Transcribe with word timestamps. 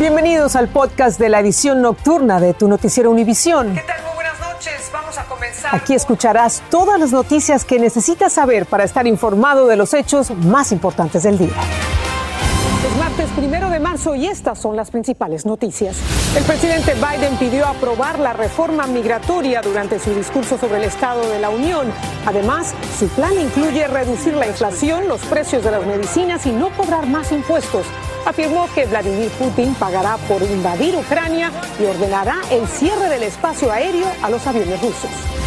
Bienvenidos 0.00 0.56
al 0.56 0.68
podcast 0.68 1.20
de 1.20 1.28
la 1.28 1.40
edición 1.40 1.82
nocturna 1.82 2.40
de 2.40 2.54
tu 2.54 2.68
noticiero 2.68 3.10
Univisión. 3.10 3.74
¿Qué 3.74 3.82
tal? 3.82 4.02
Muy 4.02 4.14
buenas 4.14 4.40
noches. 4.40 4.90
Vamos 4.90 5.18
a 5.18 5.24
comenzar. 5.26 5.74
Aquí 5.76 5.92
escucharás 5.92 6.62
todas 6.70 6.98
las 6.98 7.12
noticias 7.12 7.66
que 7.66 7.78
necesitas 7.78 8.32
saber 8.32 8.64
para 8.64 8.84
estar 8.84 9.06
informado 9.06 9.66
de 9.66 9.76
los 9.76 9.92
hechos 9.92 10.30
más 10.30 10.72
importantes 10.72 11.24
del 11.24 11.36
día. 11.36 11.52
Es 12.82 12.96
martes 12.96 13.28
primero 13.36 13.68
de 13.68 13.78
marzo 13.78 14.14
y 14.14 14.26
estas 14.26 14.58
son 14.58 14.74
las 14.74 14.90
principales 14.90 15.44
noticias. 15.44 15.98
El 16.34 16.44
presidente 16.44 16.94
Biden 16.94 17.36
pidió 17.36 17.66
aprobar 17.66 18.18
la 18.20 18.32
reforma 18.32 18.86
migratoria 18.86 19.60
durante 19.60 19.98
su 19.98 20.14
discurso 20.14 20.56
sobre 20.56 20.78
el 20.78 20.84
Estado 20.84 21.28
de 21.28 21.40
la 21.40 21.50
Unión. 21.50 21.92
Además, 22.24 22.74
su 22.98 23.06
plan 23.08 23.38
incluye 23.38 23.86
reducir 23.86 24.32
la 24.32 24.46
inflación, 24.46 25.08
los 25.08 25.20
precios 25.26 25.62
de 25.62 25.72
las 25.72 25.84
medicinas 25.84 26.46
y 26.46 26.52
no 26.52 26.70
cobrar 26.70 27.06
más 27.06 27.32
impuestos 27.32 27.84
afirmó 28.26 28.68
que 28.74 28.86
Vladimir 28.86 29.30
Putin 29.30 29.74
pagará 29.74 30.16
por 30.28 30.42
invadir 30.42 30.96
Ucrania 30.96 31.50
y 31.80 31.84
ordenará 31.84 32.40
el 32.50 32.66
cierre 32.68 33.08
del 33.08 33.22
espacio 33.22 33.70
aéreo 33.70 34.06
a 34.22 34.30
los 34.30 34.46
aviones 34.46 34.80
rusos. 34.80 35.39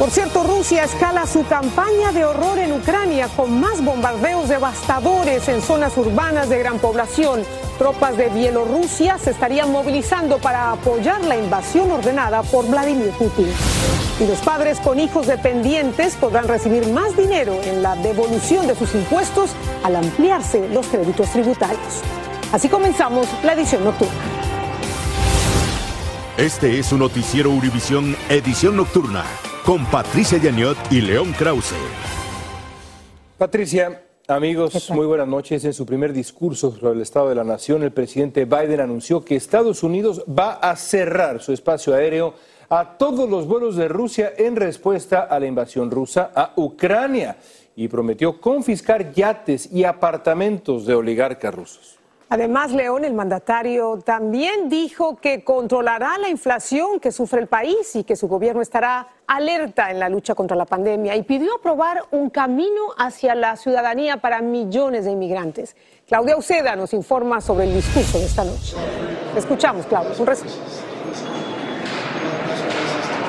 Por 0.00 0.10
cierto, 0.10 0.44
Rusia 0.44 0.84
escala 0.84 1.26
su 1.26 1.44
campaña 1.44 2.10
de 2.10 2.24
horror 2.24 2.58
en 2.58 2.72
Ucrania 2.72 3.28
con 3.36 3.60
más 3.60 3.84
bombardeos 3.84 4.48
devastadores 4.48 5.46
en 5.50 5.60
zonas 5.60 5.94
urbanas 5.98 6.48
de 6.48 6.58
gran 6.58 6.78
población. 6.78 7.42
Tropas 7.76 8.16
de 8.16 8.30
Bielorrusia 8.30 9.18
se 9.18 9.32
estarían 9.32 9.70
movilizando 9.70 10.38
para 10.38 10.72
apoyar 10.72 11.22
la 11.24 11.36
invasión 11.36 11.90
ordenada 11.90 12.42
por 12.42 12.66
Vladimir 12.66 13.10
Putin. 13.10 13.52
Y 14.18 14.26
los 14.26 14.38
padres 14.38 14.80
con 14.80 14.98
hijos 14.98 15.26
dependientes 15.26 16.16
podrán 16.16 16.48
recibir 16.48 16.86
más 16.88 17.14
dinero 17.14 17.60
en 17.62 17.82
la 17.82 17.94
devolución 17.96 18.66
de 18.66 18.76
sus 18.76 18.94
impuestos 18.94 19.50
al 19.82 19.96
ampliarse 19.96 20.66
los 20.70 20.86
créditos 20.86 21.28
tributarios. 21.28 22.00
Así 22.52 22.70
comenzamos 22.70 23.28
la 23.42 23.52
edición 23.52 23.84
nocturna. 23.84 24.14
Este 26.38 26.78
es 26.78 26.90
un 26.90 27.00
noticiero 27.00 27.50
Univisión 27.50 28.16
Edición 28.30 28.78
Nocturna 28.78 29.26
con 29.64 29.84
Patricia 29.86 30.38
Yaniot 30.38 30.76
y 30.90 31.00
León 31.00 31.32
Krause. 31.38 31.74
Patricia, 33.38 34.02
amigos, 34.28 34.90
muy 34.90 35.06
buenas 35.06 35.28
noches. 35.28 35.64
En 35.64 35.72
su 35.72 35.86
primer 35.86 36.12
discurso 36.12 36.72
sobre 36.72 36.94
el 36.94 37.00
Estado 37.00 37.28
de 37.28 37.34
la 37.34 37.44
Nación, 37.44 37.82
el 37.82 37.92
presidente 37.92 38.44
Biden 38.44 38.80
anunció 38.80 39.24
que 39.24 39.36
Estados 39.36 39.82
Unidos 39.82 40.24
va 40.26 40.54
a 40.54 40.76
cerrar 40.76 41.40
su 41.42 41.52
espacio 41.52 41.94
aéreo 41.94 42.34
a 42.68 42.96
todos 42.98 43.28
los 43.28 43.46
vuelos 43.46 43.76
de 43.76 43.88
Rusia 43.88 44.32
en 44.36 44.56
respuesta 44.56 45.22
a 45.22 45.40
la 45.40 45.46
invasión 45.46 45.90
rusa 45.90 46.30
a 46.34 46.52
Ucrania 46.56 47.36
y 47.76 47.88
prometió 47.88 48.40
confiscar 48.40 49.12
yates 49.12 49.72
y 49.72 49.84
apartamentos 49.84 50.86
de 50.86 50.94
oligarcas 50.94 51.54
rusos. 51.54 51.99
Además, 52.32 52.70
León, 52.70 53.04
el 53.04 53.12
mandatario, 53.12 53.98
también 54.04 54.68
dijo 54.68 55.16
que 55.16 55.42
controlará 55.42 56.16
la 56.16 56.28
inflación 56.28 57.00
que 57.00 57.10
sufre 57.10 57.40
el 57.40 57.48
país 57.48 57.96
y 57.96 58.04
que 58.04 58.14
su 58.14 58.28
gobierno 58.28 58.62
estará 58.62 59.08
alerta 59.26 59.90
en 59.90 59.98
la 59.98 60.08
lucha 60.08 60.36
contra 60.36 60.56
la 60.56 60.64
pandemia 60.64 61.16
y 61.16 61.24
pidió 61.24 61.56
aprobar 61.56 62.04
un 62.12 62.30
camino 62.30 62.82
hacia 62.96 63.34
la 63.34 63.56
ciudadanía 63.56 64.18
para 64.18 64.42
millones 64.42 65.06
de 65.06 65.10
inmigrantes. 65.10 65.74
Claudia 66.06 66.36
Uceda 66.36 66.76
nos 66.76 66.94
informa 66.94 67.40
sobre 67.40 67.64
el 67.64 67.74
discurso 67.74 68.20
de 68.20 68.26
esta 68.26 68.44
noche. 68.44 68.76
Escuchamos, 69.36 69.86
Claudia, 69.86 70.12
un 70.16 70.26
resumen. 70.26 70.89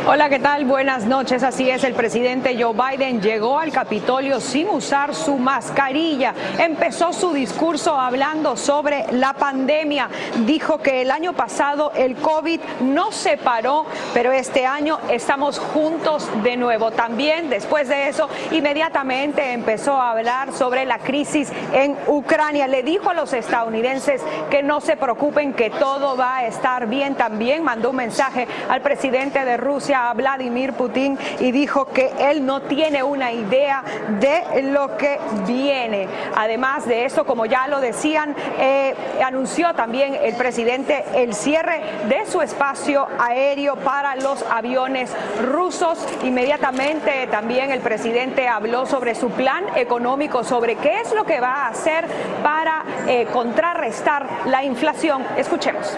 Hola, 0.07 0.29
¿qué 0.29 0.39
tal? 0.39 0.65
Buenas 0.65 1.05
noches. 1.05 1.43
Así 1.43 1.69
es, 1.69 1.83
el 1.83 1.93
presidente 1.93 2.57
Joe 2.59 2.73
Biden 2.73 3.21
llegó 3.21 3.59
al 3.59 3.71
Capitolio 3.71 4.39
sin 4.39 4.67
usar 4.67 5.13
su 5.13 5.37
mascarilla. 5.37 6.33
Empezó 6.57 7.13
su 7.13 7.33
discurso 7.33 7.95
hablando 7.95 8.57
sobre 8.57 9.05
la 9.11 9.33
pandemia. 9.33 10.09
Dijo 10.47 10.79
que 10.79 11.03
el 11.03 11.11
año 11.11 11.33
pasado 11.33 11.91
el 11.95 12.15
COVID 12.15 12.59
no 12.79 13.11
se 13.11 13.37
paró, 13.37 13.85
pero 14.11 14.31
este 14.31 14.65
año 14.65 14.97
estamos 15.07 15.59
juntos 15.59 16.27
de 16.41 16.57
nuevo. 16.57 16.89
También 16.89 17.51
después 17.51 17.87
de 17.87 18.07
eso, 18.07 18.27
inmediatamente 18.49 19.53
empezó 19.53 19.93
a 19.93 20.11
hablar 20.11 20.51
sobre 20.51 20.83
la 20.83 20.97
crisis 20.97 21.53
en 21.73 21.95
Ucrania. 22.07 22.67
Le 22.67 22.81
dijo 22.81 23.11
a 23.11 23.13
los 23.13 23.33
estadounidenses 23.33 24.23
que 24.49 24.63
no 24.63 24.81
se 24.81 24.97
preocupen, 24.97 25.53
que 25.53 25.69
todo 25.69 26.17
va 26.17 26.37
a 26.37 26.47
estar 26.47 26.87
bien. 26.87 27.13
También 27.13 27.63
mandó 27.63 27.91
un 27.91 27.97
mensaje 27.97 28.47
al 28.67 28.81
presidente 28.81 29.45
de 29.45 29.57
Rusia 29.57 29.90
a 29.93 30.13
Vladimir 30.13 30.73
Putin 30.73 31.17
y 31.39 31.51
dijo 31.51 31.85
que 31.85 32.11
él 32.19 32.45
no 32.45 32.61
tiene 32.61 33.03
una 33.03 33.31
idea 33.31 33.83
de 34.19 34.63
lo 34.63 34.97
que 34.97 35.19
viene. 35.47 36.07
Además 36.35 36.85
de 36.85 37.05
eso, 37.05 37.25
como 37.25 37.45
ya 37.45 37.67
lo 37.67 37.79
decían, 37.79 38.35
eh, 38.59 38.95
anunció 39.23 39.73
también 39.73 40.15
el 40.15 40.35
presidente 40.35 41.03
el 41.15 41.33
cierre 41.33 41.81
de 42.07 42.25
su 42.25 42.41
espacio 42.41 43.07
aéreo 43.19 43.75
para 43.77 44.15
los 44.15 44.43
aviones 44.49 45.11
rusos. 45.41 46.05
Inmediatamente 46.23 47.27
también 47.27 47.71
el 47.71 47.81
presidente 47.81 48.47
habló 48.47 48.85
sobre 48.85 49.15
su 49.15 49.29
plan 49.29 49.63
económico, 49.75 50.43
sobre 50.43 50.75
qué 50.75 51.01
es 51.01 51.13
lo 51.13 51.25
que 51.25 51.39
va 51.39 51.65
a 51.65 51.67
hacer 51.67 52.05
para 52.43 52.83
eh, 53.07 53.27
contrarrestar 53.31 54.27
la 54.45 54.63
inflación. 54.63 55.23
Escuchemos 55.37 55.97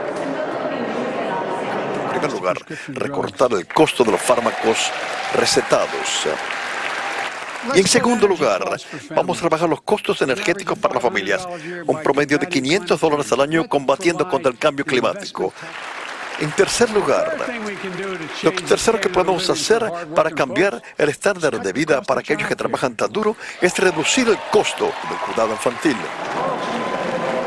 primer 2.24 2.32
lugar, 2.32 2.58
recortar 2.88 3.52
el 3.54 3.68
costo 3.68 4.04
de 4.04 4.12
los 4.12 4.22
fármacos 4.22 4.78
recetados. 5.36 6.28
Y 7.76 7.80
en 7.80 7.88
segundo 7.88 8.28
lugar, 8.28 8.64
vamos 9.16 9.40
a 9.40 9.44
rebajar 9.44 9.70
los 9.70 9.82
costos 9.82 10.22
energéticos 10.22 10.78
para 10.78 10.96
las 10.96 11.04
familias, 11.04 11.48
un 11.86 12.02
promedio 12.02 12.38
de 12.38 12.48
500 12.48 13.00
dólares 13.00 13.32
al 13.32 13.42
año 13.42 13.68
combatiendo 13.68 14.28
contra 14.28 14.52
el 14.52 14.58
cambio 14.58 14.86
climático. 14.86 15.54
En 16.40 16.52
tercer 16.52 16.90
lugar, 16.90 17.38
lo 18.42 18.52
tercero 18.52 19.00
que 19.00 19.08
podemos 19.08 19.50
hacer 19.50 19.90
para 20.16 20.32
cambiar 20.32 20.82
el 20.98 21.10
estándar 21.10 21.62
de 21.62 21.72
vida 21.72 22.02
para 22.02 22.20
aquellos 22.20 22.48
que 22.48 22.56
trabajan 22.56 22.96
tan 22.96 23.12
duro 23.12 23.38
es 23.62 23.78
reducir 23.78 24.28
el 24.28 24.38
costo 24.52 24.86
del 24.86 25.18
cuidado 25.26 25.52
infantil. 25.52 25.96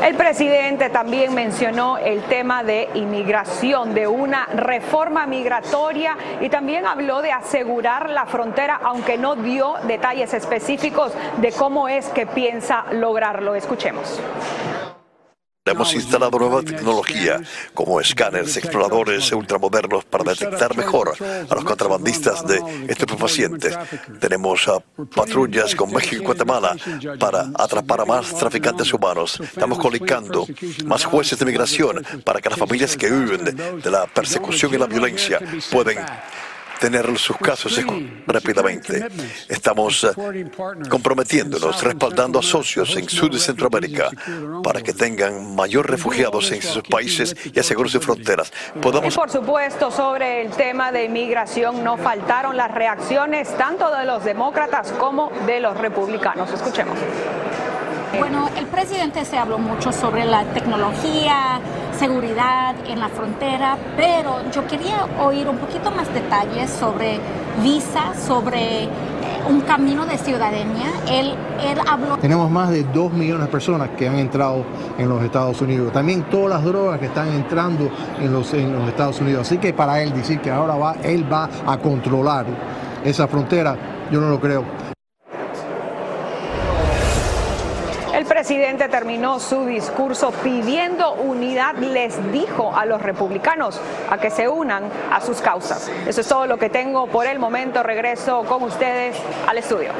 El 0.03 0.15
presidente 0.15 0.89
también 0.89 1.33
mencionó 1.33 1.97
el 1.97 2.21
tema 2.23 2.63
de 2.63 2.87
inmigración, 2.93 3.95
de 3.95 4.07
una 4.07 4.45
reforma 4.45 5.25
migratoria 5.25 6.15
y 6.39 6.49
también 6.49 6.85
habló 6.85 7.21
de 7.21 7.31
asegurar 7.31 8.09
la 8.11 8.25
frontera, 8.27 8.79
aunque 8.83 9.17
no 9.17 9.35
dio 9.35 9.73
detalles 9.87 10.33
específicos 10.35 11.13
de 11.37 11.51
cómo 11.51 11.89
es 11.89 12.09
que 12.09 12.27
piensa 12.27 12.85
lograrlo. 12.91 13.55
Escuchemos. 13.55 14.21
Hemos 15.67 15.93
instalado 15.93 16.39
nueva 16.39 16.63
tecnología 16.63 17.41
como 17.73 17.99
escáneres 17.99 18.55
exploradores 18.57 19.31
ultramodernos 19.31 20.05
para 20.05 20.23
detectar 20.23 20.75
mejor 20.77 21.13
a 21.21 21.55
los 21.55 21.63
contrabandistas 21.63 22.45
de 22.47 22.61
estupefacientes. 22.87 23.77
Tenemos 24.19 24.69
patrullas 25.15 25.75
con 25.75 25.91
México 25.91 26.23
y 26.23 26.25
Guatemala 26.25 26.75
para 27.19 27.49
atrapar 27.55 28.01
a 28.01 28.05
más 28.05 28.33
traficantes 28.35 28.93
humanos. 28.93 29.39
Estamos 29.39 29.79
colicando 29.79 30.47
más 30.85 31.05
jueces 31.05 31.37
de 31.37 31.45
migración 31.45 32.03
para 32.23 32.41
que 32.41 32.49
las 32.49 32.59
familias 32.59 32.95
que 32.95 33.09
viven 33.09 33.81
de 33.81 33.91
la 33.91 34.07
persecución 34.07 34.73
y 34.73 34.77
la 34.77 34.87
violencia 34.87 35.39
pueden 35.71 35.97
tener 36.77 37.17
sus 37.17 37.37
casos 37.37 37.79
rápidamente. 38.25 39.07
Estamos 39.47 40.03
eh, 40.03 40.45
comprometiendo,nos 40.89 41.83
respaldando 41.83 42.39
a 42.39 42.43
socios 42.43 42.95
en 42.95 43.09
Sud 43.09 43.33
y 43.33 43.39
Centroamérica 43.39 44.09
para 44.63 44.81
que 44.81 44.93
tengan 44.93 45.55
mayor 45.55 45.89
refugiados 45.89 46.51
en 46.51 46.61
sus 46.61 46.83
países 46.83 47.35
y 47.53 47.59
aseguren 47.59 47.91
sus 47.91 48.03
fronteras. 48.03 48.51
Podamos... 48.81 49.13
Y 49.13 49.17
por 49.17 49.29
supuesto, 49.29 49.91
sobre 49.91 50.41
el 50.41 50.51
tema 50.51 50.91
de 50.91 51.05
inmigración 51.05 51.83
no 51.83 51.97
faltaron 51.97 52.55
las 52.57 52.71
reacciones 52.71 53.55
tanto 53.57 53.95
de 53.95 54.05
los 54.05 54.23
demócratas 54.23 54.91
como 54.93 55.31
de 55.45 55.59
los 55.59 55.77
republicanos. 55.77 56.51
Escuchemos. 56.51 56.97
Bueno, 58.17 58.49
el 58.57 58.65
presidente 58.67 59.25
se 59.25 59.37
habló 59.37 59.59
mucho 59.59 59.91
sobre 59.91 60.25
la 60.25 60.43
tecnología, 60.53 61.59
seguridad 61.97 62.75
en 62.87 62.99
la 62.99 63.09
frontera, 63.09 63.77
pero 63.95 64.49
yo 64.51 64.65
quería 64.67 65.05
oír 65.19 65.47
un 65.49 65.57
poquito 65.57 65.91
más 65.91 66.13
detalles 66.13 66.69
sobre 66.69 67.19
visa, 67.63 68.13
sobre 68.15 68.83
eh, 68.83 68.89
un 69.49 69.61
camino 69.61 70.05
de 70.05 70.17
ciudadanía. 70.17 70.91
Él, 71.09 71.33
él 71.63 71.79
habló. 71.87 72.17
Tenemos 72.17 72.49
más 72.51 72.69
de 72.69 72.83
dos 72.83 73.11
millones 73.11 73.45
de 73.47 73.51
personas 73.51 73.89
que 73.97 74.07
han 74.07 74.19
entrado 74.19 74.63
en 74.97 75.09
los 75.09 75.23
Estados 75.23 75.59
Unidos. 75.61 75.91
También 75.91 76.23
todas 76.23 76.49
las 76.49 76.63
drogas 76.63 76.99
que 76.99 77.07
están 77.07 77.29
entrando 77.33 77.89
en 78.19 78.31
los, 78.31 78.53
en 78.53 78.73
los 78.73 78.87
Estados 78.87 79.19
Unidos. 79.19 79.47
Así 79.47 79.57
que 79.57 79.73
para 79.73 80.01
él 80.01 80.13
decir 80.13 80.39
que 80.39 80.51
ahora 80.51 80.75
va, 80.75 80.95
él 81.03 81.31
va 81.31 81.49
a 81.65 81.77
controlar 81.77 82.45
esa 83.03 83.27
frontera, 83.27 83.75
yo 84.11 84.21
no 84.21 84.29
lo 84.29 84.39
creo. 84.39 84.96
Presidente 88.25 88.87
terminó 88.89 89.39
su 89.39 89.65
discurso 89.65 90.31
pidiendo 90.43 91.13
unidad, 91.13 91.75
les 91.75 92.15
dijo 92.31 92.75
a 92.75 92.85
los 92.85 93.01
republicanos 93.01 93.79
a 94.09 94.17
que 94.19 94.29
se 94.29 94.47
unan 94.47 94.83
a 95.11 95.21
sus 95.21 95.41
causas. 95.41 95.91
Eso 96.07 96.21
es 96.21 96.27
todo 96.27 96.47
lo 96.47 96.57
que 96.57 96.69
tengo 96.69 97.07
por 97.07 97.27
el 97.27 97.39
momento. 97.39 97.83
Regreso 97.83 98.43
con 98.43 98.63
ustedes 98.63 99.15
al 99.47 99.57
estudio. 99.57 99.91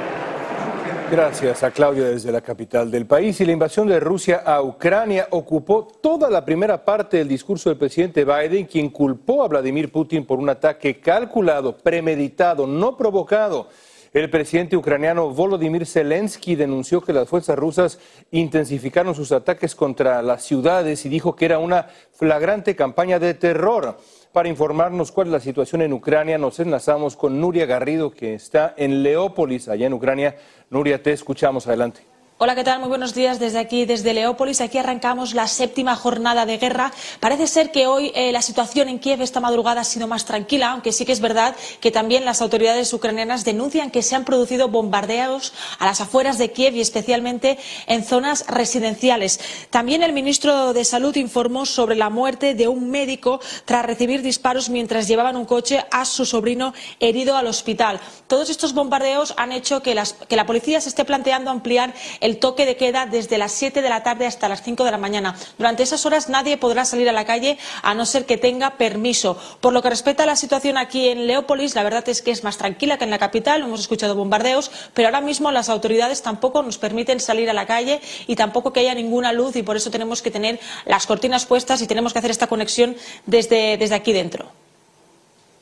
Gracias 1.09 1.63
a 1.63 1.71
Claudia 1.71 2.03
desde 2.09 2.33
la 2.33 2.41
capital 2.41 2.91
del 2.91 3.05
país. 3.05 3.39
Y 3.39 3.45
la 3.45 3.53
invasión 3.53 3.87
de 3.87 3.97
Rusia 3.97 4.41
a 4.45 4.61
Ucrania 4.61 5.27
ocupó 5.29 5.87
toda 6.01 6.29
la 6.29 6.43
primera 6.43 6.83
parte 6.83 7.15
del 7.15 7.29
discurso 7.29 7.69
del 7.69 7.77
presidente 7.77 8.25
Biden, 8.25 8.65
quien 8.65 8.89
culpó 8.89 9.41
a 9.43 9.47
Vladimir 9.47 9.89
Putin 9.89 10.25
por 10.25 10.37
un 10.37 10.49
ataque 10.49 10.99
calculado, 10.99 11.77
premeditado, 11.77 12.67
no 12.67 12.97
provocado. 12.97 13.69
El 14.17 14.31
presidente 14.31 14.75
ucraniano 14.75 15.29
Volodymyr 15.29 15.85
Zelensky 15.85 16.55
denunció 16.55 17.01
que 17.01 17.13
las 17.13 17.29
fuerzas 17.29 17.55
rusas 17.55 17.99
intensificaron 18.31 19.13
sus 19.13 19.31
ataques 19.31 19.75
contra 19.75 20.23
las 20.23 20.43
ciudades 20.43 21.05
y 21.05 21.09
dijo 21.09 21.35
que 21.35 21.45
era 21.45 21.59
una 21.59 21.89
flagrante 22.13 22.75
campaña 22.75 23.19
de 23.19 23.35
terror. 23.35 23.99
Para 24.31 24.49
informarnos 24.49 25.11
cuál 25.11 25.27
es 25.27 25.33
la 25.33 25.39
situación 25.39 25.83
en 25.83 25.93
Ucrania, 25.93 26.39
nos 26.39 26.59
enlazamos 26.59 27.15
con 27.15 27.39
Nuria 27.39 27.67
Garrido, 27.67 28.09
que 28.09 28.33
está 28.33 28.73
en 28.75 29.03
Leópolis, 29.03 29.69
allá 29.69 29.85
en 29.85 29.93
Ucrania. 29.93 30.35
Nuria, 30.71 31.03
te 31.03 31.11
escuchamos. 31.11 31.67
Adelante. 31.67 32.06
Hola, 32.39 32.53
¿qué 32.53 32.63
tal? 32.63 32.79
Muy 32.79 32.89
buenos 32.89 33.15
días 33.15 33.39
desde 33.39 33.57
aquí, 33.57 33.85
desde 33.85 34.13
Leópolis. 34.13 34.61
Aquí 34.61 34.77
arrancamos 34.77 35.33
la 35.33 35.47
séptima 35.47 35.95
jornada 35.95 36.45
de 36.45 36.59
guerra. 36.59 36.93
Parece 37.19 37.47
ser 37.47 37.71
que 37.71 37.87
hoy 37.87 38.11
eh, 38.13 38.31
la 38.31 38.43
situación 38.43 38.89
en 38.89 38.99
Kiev 38.99 39.23
esta 39.23 39.39
madrugada 39.39 39.81
ha 39.81 39.83
sido 39.83 40.07
más 40.07 40.25
tranquila, 40.25 40.69
aunque 40.69 40.91
sí 40.91 41.03
que 41.03 41.13
es 41.13 41.19
verdad 41.19 41.55
que 41.79 41.89
también 41.89 42.25
las 42.25 42.43
autoridades 42.43 42.93
ucranianas 42.93 43.43
denuncian 43.43 43.89
que 43.89 44.03
se 44.03 44.15
han 44.15 44.23
producido 44.23 44.67
bombardeos 44.67 45.51
a 45.79 45.87
las 45.87 45.99
afueras 45.99 46.37
de 46.37 46.51
Kiev 46.51 46.75
y 46.75 46.81
especialmente 46.81 47.57
en 47.87 48.03
zonas 48.03 48.45
residenciales. 48.47 49.39
También 49.71 50.03
el 50.03 50.13
ministro 50.13 50.73
de 50.73 50.85
Salud 50.85 51.15
informó 51.15 51.65
sobre 51.65 51.95
la 51.95 52.11
muerte 52.11 52.53
de 52.53 52.67
un 52.67 52.91
médico 52.91 53.39
tras 53.65 53.83
recibir 53.83 54.21
disparos 54.21 54.69
mientras 54.69 55.07
llevaban 55.07 55.37
un 55.37 55.45
coche 55.45 55.83
a 55.89 56.05
su 56.05 56.23
sobrino 56.23 56.75
herido 56.99 57.35
al 57.35 57.47
hospital. 57.47 57.99
Todos 58.27 58.51
estos 58.51 58.75
bombardeos 58.75 59.33
han 59.37 59.53
hecho 59.53 59.81
que, 59.81 59.99
que 60.27 60.35
la 60.35 60.45
policía 60.45 60.79
se 60.81 60.89
esté 60.89 61.03
planteando 61.03 61.49
ampliar 61.49 61.95
toque 62.35 62.65
de 62.65 62.75
queda 62.75 63.05
desde 63.05 63.37
las 63.37 63.53
7 63.53 63.81
de 63.81 63.87
la 63.87 64.03
tarde 64.03 64.25
hasta 64.25 64.49
las 64.49 64.61
5 64.61 64.83
de 64.83 64.91
la 64.91 64.97
mañana. 64.97 65.37
Durante 65.57 65.83
esas 65.83 66.05
horas 66.05 66.27
nadie 66.27 66.57
podrá 66.57 66.83
salir 66.83 67.07
a 67.07 67.13
la 67.13 67.23
calle 67.23 67.57
a 67.81 67.93
no 67.93 68.05
ser 68.05 68.25
que 68.25 68.37
tenga 68.37 68.71
permiso. 68.71 69.37
Por 69.61 69.71
lo 69.71 69.81
que 69.81 69.89
respecta 69.89 70.23
a 70.23 70.25
la 70.25 70.35
situación 70.35 70.77
aquí 70.77 71.07
en 71.07 71.27
Leópolis, 71.27 71.75
la 71.75 71.83
verdad 71.83 72.07
es 72.09 72.21
que 72.21 72.31
es 72.31 72.43
más 72.43 72.57
tranquila 72.57 72.97
que 72.97 73.05
en 73.05 73.11
la 73.11 73.19
capital. 73.19 73.61
Hemos 73.61 73.79
escuchado 73.79 74.15
bombardeos, 74.15 74.69
pero 74.93 75.07
ahora 75.07 75.21
mismo 75.21 75.51
las 75.51 75.69
autoridades 75.69 76.21
tampoco 76.21 76.61
nos 76.63 76.77
permiten 76.77 77.21
salir 77.21 77.49
a 77.49 77.53
la 77.53 77.65
calle 77.65 78.01
y 78.27 78.35
tampoco 78.35 78.73
que 78.73 78.81
haya 78.81 78.93
ninguna 78.93 79.31
luz 79.31 79.55
y 79.55 79.63
por 79.63 79.77
eso 79.77 79.89
tenemos 79.89 80.21
que 80.21 80.31
tener 80.31 80.59
las 80.85 81.07
cortinas 81.07 81.45
puestas 81.45 81.81
y 81.81 81.87
tenemos 81.87 82.11
que 82.11 82.19
hacer 82.19 82.31
esta 82.31 82.47
conexión 82.47 82.95
desde, 83.25 83.77
desde 83.77 83.95
aquí 83.95 84.11
dentro. 84.11 84.66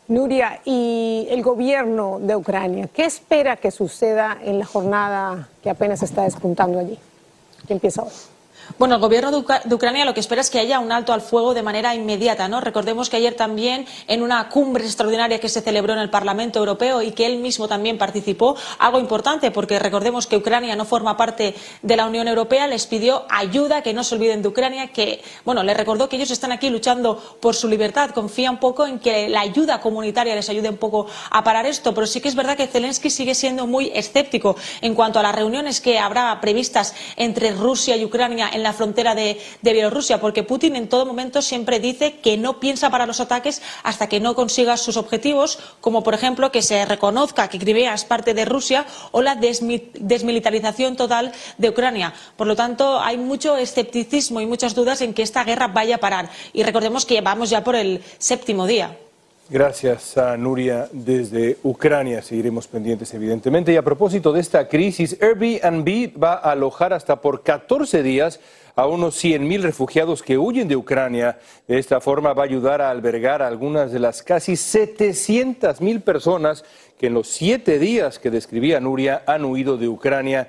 Nuria, 0.07 0.61
y 0.65 1.27
el 1.31 1.41
gobierno 1.41 2.19
de 2.21 2.35
Ucrania, 2.35 2.87
¿qué 2.93 3.05
espera 3.05 3.57
que 3.57 3.71
suceda 3.71 4.37
en 4.43 4.59
la 4.59 4.65
jornada 4.65 5.49
que 5.63 5.69
apenas 5.71 6.03
está 6.03 6.23
despuntando 6.23 6.77
allí? 6.77 6.99
¿Qué 7.67 7.73
empieza 7.73 8.03
hoy? 8.03 8.11
Bueno, 8.77 8.95
el 8.95 9.01
gobierno 9.01 9.31
de, 9.31 9.75
Ucrania 9.75 10.05
lo 10.05 10.13
que 10.13 10.19
espera 10.19 10.41
es 10.41 10.49
que 10.49 10.59
haya 10.59 10.79
un 10.79 10.91
alto 10.91 11.13
al 11.13 11.21
fuego 11.21 11.53
de 11.53 11.63
manera 11.63 11.95
inmediata, 11.95 12.47
¿no? 12.47 12.61
Recordemos 12.61 13.09
que 13.09 13.17
ayer 13.17 13.35
también 13.35 13.85
en 14.07 14.21
una 14.21 14.49
cumbre 14.49 14.83
extraordinaria 14.83 15.39
que 15.39 15.49
se 15.49 15.61
celebró 15.61 15.93
en 15.93 15.99
el 15.99 16.09
Parlamento 16.09 16.59
Europeo 16.59 17.01
y 17.01 17.11
que 17.11 17.25
él 17.25 17.37
mismo 17.37 17.67
también 17.67 17.97
participó, 17.97 18.57
algo 18.79 18.99
importante 18.99 19.51
porque 19.51 19.79
recordemos 19.79 20.27
que 20.27 20.35
Ucrania 20.35 20.75
no 20.75 20.83
forma 20.83 21.15
parte 21.15 21.55
de 21.83 21.95
la 21.95 22.07
Unión 22.07 22.27
Europea, 22.27 22.67
les 22.67 22.85
pidió 22.87 23.25
ayuda, 23.29 23.81
que 23.81 23.93
no 23.93 24.03
se 24.03 24.15
olviden 24.15 24.41
de 24.41 24.49
Ucrania, 24.49 24.87
que, 24.87 25.23
bueno, 25.45 25.63
les 25.63 25.77
recordó 25.77 26.09
que 26.09 26.17
ellos 26.17 26.31
están 26.31 26.51
aquí 26.51 26.69
luchando 26.69 27.37
por 27.39 27.55
su 27.55 27.69
libertad, 27.69 28.09
confía 28.09 28.51
un 28.51 28.59
poco 28.59 28.85
en 28.87 28.99
que 28.99 29.29
la 29.29 29.41
ayuda 29.41 29.79
comunitaria 29.79 30.35
les 30.35 30.49
ayude 30.49 30.69
un 30.69 30.77
poco 30.77 31.05
a 31.29 31.43
parar 31.43 31.65
esto, 31.65 31.93
pero 31.93 32.07
sí 32.07 32.19
que 32.19 32.27
es 32.27 32.35
verdad 32.35 32.57
que 32.57 32.67
Zelensky 32.67 33.09
sigue 33.09 33.35
siendo 33.35 33.67
muy 33.67 33.91
escéptico 33.93 34.55
en 34.81 34.95
cuanto 34.95 35.19
a 35.19 35.23
las 35.23 35.35
reuniones 35.35 35.79
que 35.79 35.99
habrá 35.99 36.41
previstas 36.41 36.93
entre 37.15 37.51
Rusia 37.51 37.95
y 37.95 38.03
Ucrania 38.03 38.49
en 38.55 38.63
la 38.63 38.73
frontera 38.73 39.13
de, 39.13 39.39
Bielorrusia, 39.61 40.21
porque 40.21 40.43
Putin 40.43 40.75
en 40.75 40.87
todo 40.87 41.05
momento 41.05 41.41
siempre 41.41 41.79
dice 41.79 42.19
que 42.19 42.37
no 42.37 42.59
piensa 42.59 42.89
para 42.89 43.05
los 43.05 43.19
ataques 43.19 43.61
hasta 43.83 44.07
que 44.07 44.21
no 44.21 44.33
consiga 44.33 44.77
sus 44.77 44.95
objetivos, 44.95 45.59
como 45.81 46.01
por 46.01 46.13
ejemplo 46.13 46.51
que 46.51 46.61
se 46.61 46.85
reconozca 46.85 47.49
que 47.49 47.59
Crimea 47.59 47.93
es 47.93 48.05
parte 48.05 48.33
de 48.33 48.45
Rusia 48.45 48.85
o 49.11 49.21
la 49.21 49.35
desmilitarización 49.35 50.95
total 50.95 51.33
de 51.57 51.69
Ucrania. 51.69 52.13
Por 52.37 52.47
lo 52.47 52.55
tanto, 52.55 53.01
hay 53.01 53.17
mucho 53.17 53.57
escepticismo 53.57 54.39
y 54.39 54.45
muchas 54.45 54.73
dudas 54.73 55.01
en 55.01 55.13
que 55.13 55.23
esta 55.23 55.43
guerra 55.43 55.67
vaya 55.67 55.97
a 55.97 55.99
parar. 55.99 56.29
Y 56.53 56.63
recordemos 56.63 57.05
que 57.05 57.19
vamos 57.21 57.49
ya 57.49 57.63
por 57.63 57.75
el 57.75 58.01
séptimo 58.17 58.65
día. 58.65 58.97
Gracias 59.47 60.17
a 60.17 60.35
Nuria 60.37 60.89
desde 60.91 61.57
Ucrania. 61.61 62.23
Seguiremos 62.23 62.67
pendientes, 62.67 63.13
evidentemente. 63.13 63.71
Y 63.71 63.75
a 63.75 63.83
propósito 63.83 64.33
de 64.33 64.41
esta 64.41 64.67
crisis, 64.67 65.15
Airbnb 65.21 66.19
va 66.21 66.33
a 66.33 66.53
alojar 66.53 66.93
hasta 66.93 67.21
por 67.21 67.43
14 67.43 68.01
días 68.01 68.39
a 68.75 68.87
unos 68.87 69.23
100.000 69.23 69.61
refugiados 69.61 70.23
que 70.23 70.39
huyen 70.39 70.67
de 70.67 70.75
Ucrania. 70.75 71.37
De 71.67 71.77
esta 71.77 72.01
forma 72.01 72.33
va 72.33 72.41
a 72.41 72.47
ayudar 72.47 72.81
a 72.81 72.89
albergar 72.89 73.43
a 73.43 73.47
algunas 73.47 73.91
de 73.91 73.99
las 73.99 74.23
casi 74.23 74.53
700.000 74.53 76.01
personas 76.01 76.65
que 76.97 77.05
en 77.05 77.13
los 77.13 77.27
siete 77.27 77.77
días 77.77 78.17
que 78.17 78.31
describía 78.31 78.79
Nuria 78.79 79.21
han 79.27 79.45
huido 79.45 79.77
de 79.77 79.87
Ucrania 79.87 80.47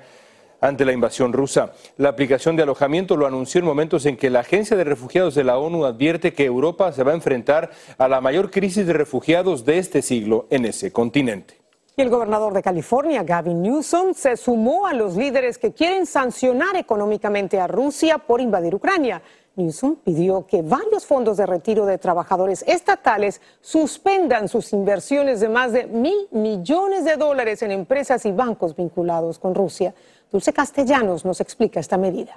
ante 0.61 0.85
la 0.85 0.93
invasión 0.93 1.33
rusa. 1.33 1.73
La 1.97 2.09
aplicación 2.09 2.55
de 2.55 2.63
alojamiento 2.63 3.17
lo 3.17 3.27
anunció 3.27 3.59
en 3.59 3.65
momentos 3.65 4.05
en 4.05 4.17
que 4.17 4.29
la 4.29 4.39
Agencia 4.41 4.77
de 4.77 4.83
Refugiados 4.83 5.35
de 5.35 5.43
la 5.43 5.57
ONU 5.57 5.85
advierte 5.85 6.33
que 6.33 6.45
Europa 6.45 6.91
se 6.91 7.03
va 7.03 7.11
a 7.11 7.15
enfrentar 7.15 7.71
a 7.97 8.07
la 8.07 8.21
mayor 8.21 8.51
crisis 8.51 8.85
de 8.87 8.93
refugiados 8.93 9.65
de 9.65 9.77
este 9.77 10.01
siglo 10.01 10.47
en 10.49 10.65
ese 10.65 10.91
continente. 10.91 11.55
Y 11.99 12.03
el 12.03 12.09
gobernador 12.11 12.53
de 12.53 12.61
California, 12.61 13.23
Gavin 13.23 13.59
Newsom, 13.59 14.13
se 14.13 14.37
sumó 14.37 14.85
a 14.85 14.93
los 14.93 15.15
líderes 15.15 15.57
que 15.57 15.73
quieren 15.73 16.05
sancionar 16.05 16.75
económicamente 16.75 17.59
a 17.59 17.65
Rusia 17.65 18.19
por 18.19 18.39
invadir 18.39 18.75
Ucrania. 18.75 19.23
Newsom 19.55 19.95
pidió 19.95 20.45
que 20.45 20.61
varios 20.61 21.07
fondos 21.07 21.37
de 21.37 21.47
retiro 21.47 21.87
de 21.87 21.97
trabajadores 21.97 22.63
estatales 22.67 23.41
suspendan 23.59 24.47
sus 24.47 24.71
inversiones 24.73 25.39
de 25.39 25.49
más 25.49 25.71
de 25.73 25.87
mil 25.87 26.27
millones 26.29 27.03
de 27.03 27.15
dólares 27.15 27.63
en 27.63 27.71
empresas 27.71 28.27
y 28.27 28.31
bancos 28.31 28.75
vinculados 28.75 29.39
con 29.39 29.55
Rusia. 29.55 29.95
Dulce 30.31 30.51
Castellanos 30.51 31.23
nos 31.23 31.39
explica 31.39 31.79
esta 31.79 31.97
medida. 31.97 32.35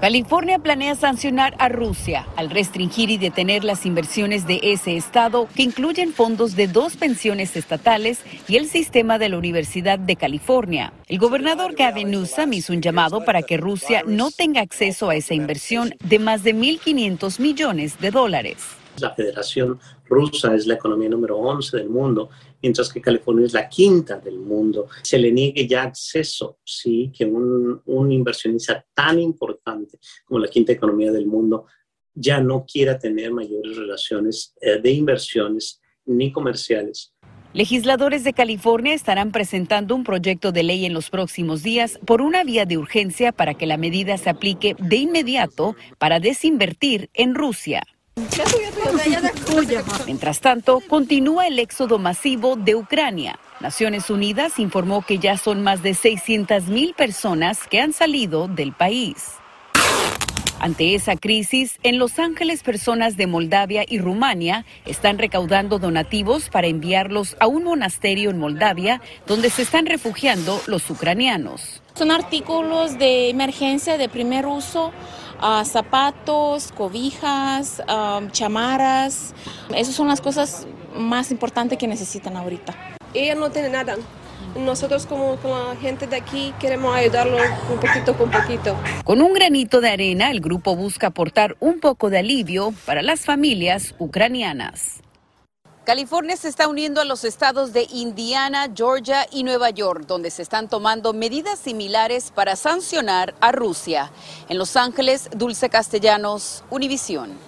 California 0.00 0.58
planea 0.60 0.94
sancionar 0.94 1.56
a 1.58 1.68
Rusia 1.68 2.26
al 2.36 2.50
restringir 2.50 3.10
y 3.10 3.16
detener 3.16 3.64
las 3.64 3.84
inversiones 3.84 4.46
de 4.46 4.60
ese 4.62 4.96
estado, 4.96 5.48
que 5.56 5.62
incluyen 5.62 6.12
fondos 6.12 6.54
de 6.54 6.68
dos 6.68 6.96
pensiones 6.96 7.56
estatales 7.56 8.20
y 8.46 8.56
el 8.56 8.66
sistema 8.66 9.18
de 9.18 9.30
la 9.30 9.38
Universidad 9.38 9.98
de 9.98 10.14
California. 10.14 10.92
El 11.08 11.18
gobernador 11.18 11.74
Gavin 11.74 12.10
Newsom 12.10 12.52
hizo 12.52 12.72
un 12.74 12.82
llamado 12.82 13.24
para 13.24 13.42
que 13.42 13.56
Rusia 13.56 14.04
no 14.06 14.30
tenga 14.30 14.60
acceso 14.60 15.08
a 15.08 15.16
esa 15.16 15.34
inversión 15.34 15.94
de 16.04 16.18
más 16.18 16.44
de 16.44 16.54
1.500 16.54 17.40
millones 17.40 17.98
de 17.98 18.10
dólares. 18.10 18.58
La 19.00 19.10
Federación 19.14 19.78
Rusa 20.08 20.54
es 20.54 20.66
la 20.66 20.74
economía 20.74 21.08
número 21.08 21.36
11 21.38 21.76
del 21.76 21.88
mundo 21.88 22.30
mientras 22.62 22.92
que 22.92 23.00
California 23.00 23.46
es 23.46 23.52
la 23.52 23.68
quinta 23.68 24.18
del 24.18 24.38
mundo. 24.38 24.88
Se 25.02 25.18
le 25.18 25.32
niegue 25.32 25.66
ya 25.66 25.82
acceso, 25.82 26.58
sí, 26.64 27.12
que 27.16 27.24
un, 27.24 28.12
inversionista 28.12 28.84
tan 28.94 29.18
importante 29.18 29.98
como 30.24 30.40
la 30.40 30.48
quinta 30.48 30.72
economía 30.72 31.12
del 31.12 31.26
mundo 31.26 31.66
ya 32.14 32.40
no 32.40 32.64
quiera 32.64 32.98
tener 32.98 33.32
mayores 33.32 33.76
relaciones 33.76 34.54
eh, 34.60 34.80
de 34.80 34.90
inversiones 34.90 35.80
ni 36.06 36.32
comerciales 36.32 37.12
Legisladores 37.56 38.22
de 38.22 38.34
California 38.34 38.92
estarán 38.92 39.32
presentando 39.32 39.94
un 39.94 40.04
proyecto 40.04 40.52
de 40.52 40.62
ley 40.62 40.84
en 40.84 40.92
los 40.92 41.08
próximos 41.08 41.62
días 41.62 41.98
por 42.04 42.20
una 42.20 42.44
vía 42.44 42.66
de 42.66 42.76
urgencia 42.76 43.32
para 43.32 43.54
que 43.54 43.64
la 43.64 43.78
medida 43.78 44.18
se 44.18 44.28
aplique 44.28 44.76
de 44.78 44.96
inmediato 44.96 45.74
para 45.96 46.20
desinvertir 46.20 47.08
en 47.14 47.34
Rusia. 47.34 47.82
Mientras 50.06 50.40
tanto, 50.40 50.80
continúa 50.88 51.46
el 51.46 51.58
éxodo 51.58 51.98
masivo 51.98 52.56
de 52.56 52.74
Ucrania. 52.74 53.38
Naciones 53.60 54.08
Unidas 54.08 54.58
informó 54.58 55.02
que 55.02 55.18
ya 55.18 55.36
son 55.36 55.62
más 55.62 55.82
de 55.82 55.94
600 55.94 56.68
mil 56.68 56.94
personas 56.94 57.66
que 57.66 57.80
han 57.80 57.92
salido 57.92 58.48
del 58.48 58.72
país. 58.72 59.34
Ante 60.58 60.94
esa 60.94 61.16
crisis, 61.16 61.78
en 61.82 61.98
Los 61.98 62.18
Ángeles 62.18 62.62
personas 62.62 63.18
de 63.18 63.26
Moldavia 63.26 63.84
y 63.86 63.98
Rumania 63.98 64.64
están 64.86 65.18
recaudando 65.18 65.78
donativos 65.78 66.48
para 66.48 66.66
enviarlos 66.66 67.36
a 67.40 67.46
un 67.46 67.64
monasterio 67.64 68.30
en 68.30 68.38
Moldavia 68.38 69.02
donde 69.26 69.50
se 69.50 69.62
están 69.62 69.84
refugiando 69.84 70.60
los 70.66 70.88
ucranianos. 70.88 71.82
Son 71.94 72.10
artículos 72.10 72.98
de 72.98 73.28
emergencia 73.28 73.98
de 73.98 74.08
primer 74.08 74.46
uso 74.46 74.92
zapatos, 75.64 76.72
cobijas, 76.72 77.82
chamaras. 78.32 79.34
Esas 79.74 79.94
son 79.94 80.08
las 80.08 80.20
cosas 80.20 80.66
más 80.96 81.30
importantes 81.30 81.78
que 81.78 81.86
necesitan 81.86 82.36
ahorita. 82.36 82.74
Ella 83.14 83.34
no 83.34 83.50
tiene 83.50 83.68
nada. 83.68 83.96
Nosotros 84.56 85.04
como, 85.06 85.38
la 85.42 85.76
gente 85.80 86.06
de 86.06 86.16
aquí 86.16 86.54
queremos 86.58 86.94
ayudarlo 86.94 87.36
un 87.70 87.78
poquito 87.78 88.16
con 88.16 88.30
poquito. 88.30 88.74
Con 89.04 89.20
un 89.20 89.34
granito 89.34 89.80
de 89.80 89.90
arena, 89.90 90.30
el 90.30 90.40
grupo 90.40 90.74
busca 90.76 91.08
aportar 91.08 91.56
un 91.60 91.78
poco 91.80 92.08
de 92.08 92.18
alivio 92.18 92.72
para 92.86 93.02
las 93.02 93.20
familias 93.26 93.94
ucranianas. 93.98 95.02
California 95.86 96.36
se 96.36 96.48
está 96.48 96.66
uniendo 96.66 97.00
a 97.00 97.04
los 97.04 97.22
estados 97.22 97.72
de 97.72 97.86
Indiana, 97.92 98.68
Georgia 98.74 99.24
y 99.30 99.44
Nueva 99.44 99.70
York, 99.70 100.04
donde 100.08 100.32
se 100.32 100.42
están 100.42 100.68
tomando 100.68 101.12
medidas 101.12 101.60
similares 101.60 102.32
para 102.34 102.56
sancionar 102.56 103.36
a 103.38 103.52
Rusia. 103.52 104.10
En 104.48 104.58
Los 104.58 104.74
Ángeles, 104.74 105.30
Dulce 105.36 105.70
Castellanos, 105.70 106.64
Univisión. 106.70 107.38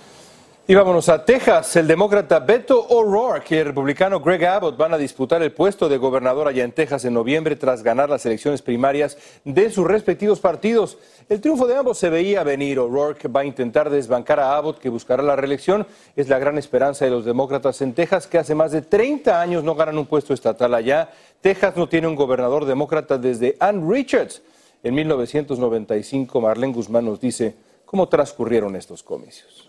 Y 0.71 0.75
vámonos 0.75 1.09
a 1.09 1.25
Texas. 1.25 1.77
El 1.77 1.87
demócrata 1.87 2.41
Beto 2.41 2.79
O'Rourke 2.89 3.55
y 3.55 3.59
el 3.59 3.65
republicano 3.65 4.21
Greg 4.21 4.45
Abbott 4.45 4.77
van 4.77 4.93
a 4.93 4.99
disputar 4.99 5.43
el 5.43 5.51
puesto 5.51 5.89
de 5.89 5.97
gobernador 5.97 6.47
allá 6.47 6.63
en 6.63 6.73
Texas 6.73 7.07
en 7.07 7.15
noviembre 7.15 7.57
tras 7.57 7.83
ganar 7.83 8.11
las 8.11 8.27
elecciones 8.27 8.61
primarias 8.61 9.17
de 9.47 9.71
sus 9.71 9.87
respectivos 9.87 10.41
partidos. 10.41 10.99
El 11.31 11.41
triunfo 11.41 11.67
de 11.67 11.75
ambos 11.75 11.97
se 11.97 12.11
veía 12.11 12.43
venir. 12.43 12.79
O'Rourke 12.79 13.29
va 13.29 13.41
a 13.41 13.45
intentar 13.47 13.89
desbancar 13.89 14.41
a 14.41 14.59
Abbott, 14.59 14.79
que 14.79 14.91
buscará 14.91 15.23
la 15.23 15.37
reelección. 15.37 15.87
Es 16.15 16.29
la 16.29 16.39
gran 16.39 16.59
esperanza 16.59 17.07
de 17.07 17.13
los 17.13 17.25
demócratas 17.25 17.81
en 17.81 17.95
Texas, 17.95 18.27
que 18.27 18.37
hace 18.37 18.55
más 18.55 18.71
de 18.71 18.83
30 18.83 19.41
años 19.41 19.65
no 19.65 19.75
ganan 19.75 19.97
un 19.97 20.05
puesto 20.05 20.35
estatal 20.35 20.75
allá. 20.75 21.09
Texas 21.41 21.79
no 21.79 21.89
tiene 21.89 22.09
un 22.09 22.15
gobernador 22.15 22.67
demócrata 22.67 23.17
desde 23.17 23.57
Ann 23.59 23.91
Richards. 23.91 24.43
En 24.83 24.95
1995, 24.97 26.43
Marlene 26.43 26.75
Guzmán 26.75 27.07
nos 27.07 27.19
dice 27.19 27.55
cómo 27.87 28.07
transcurrieron 28.07 28.77
estos 28.77 29.03
comicios. 29.03 29.68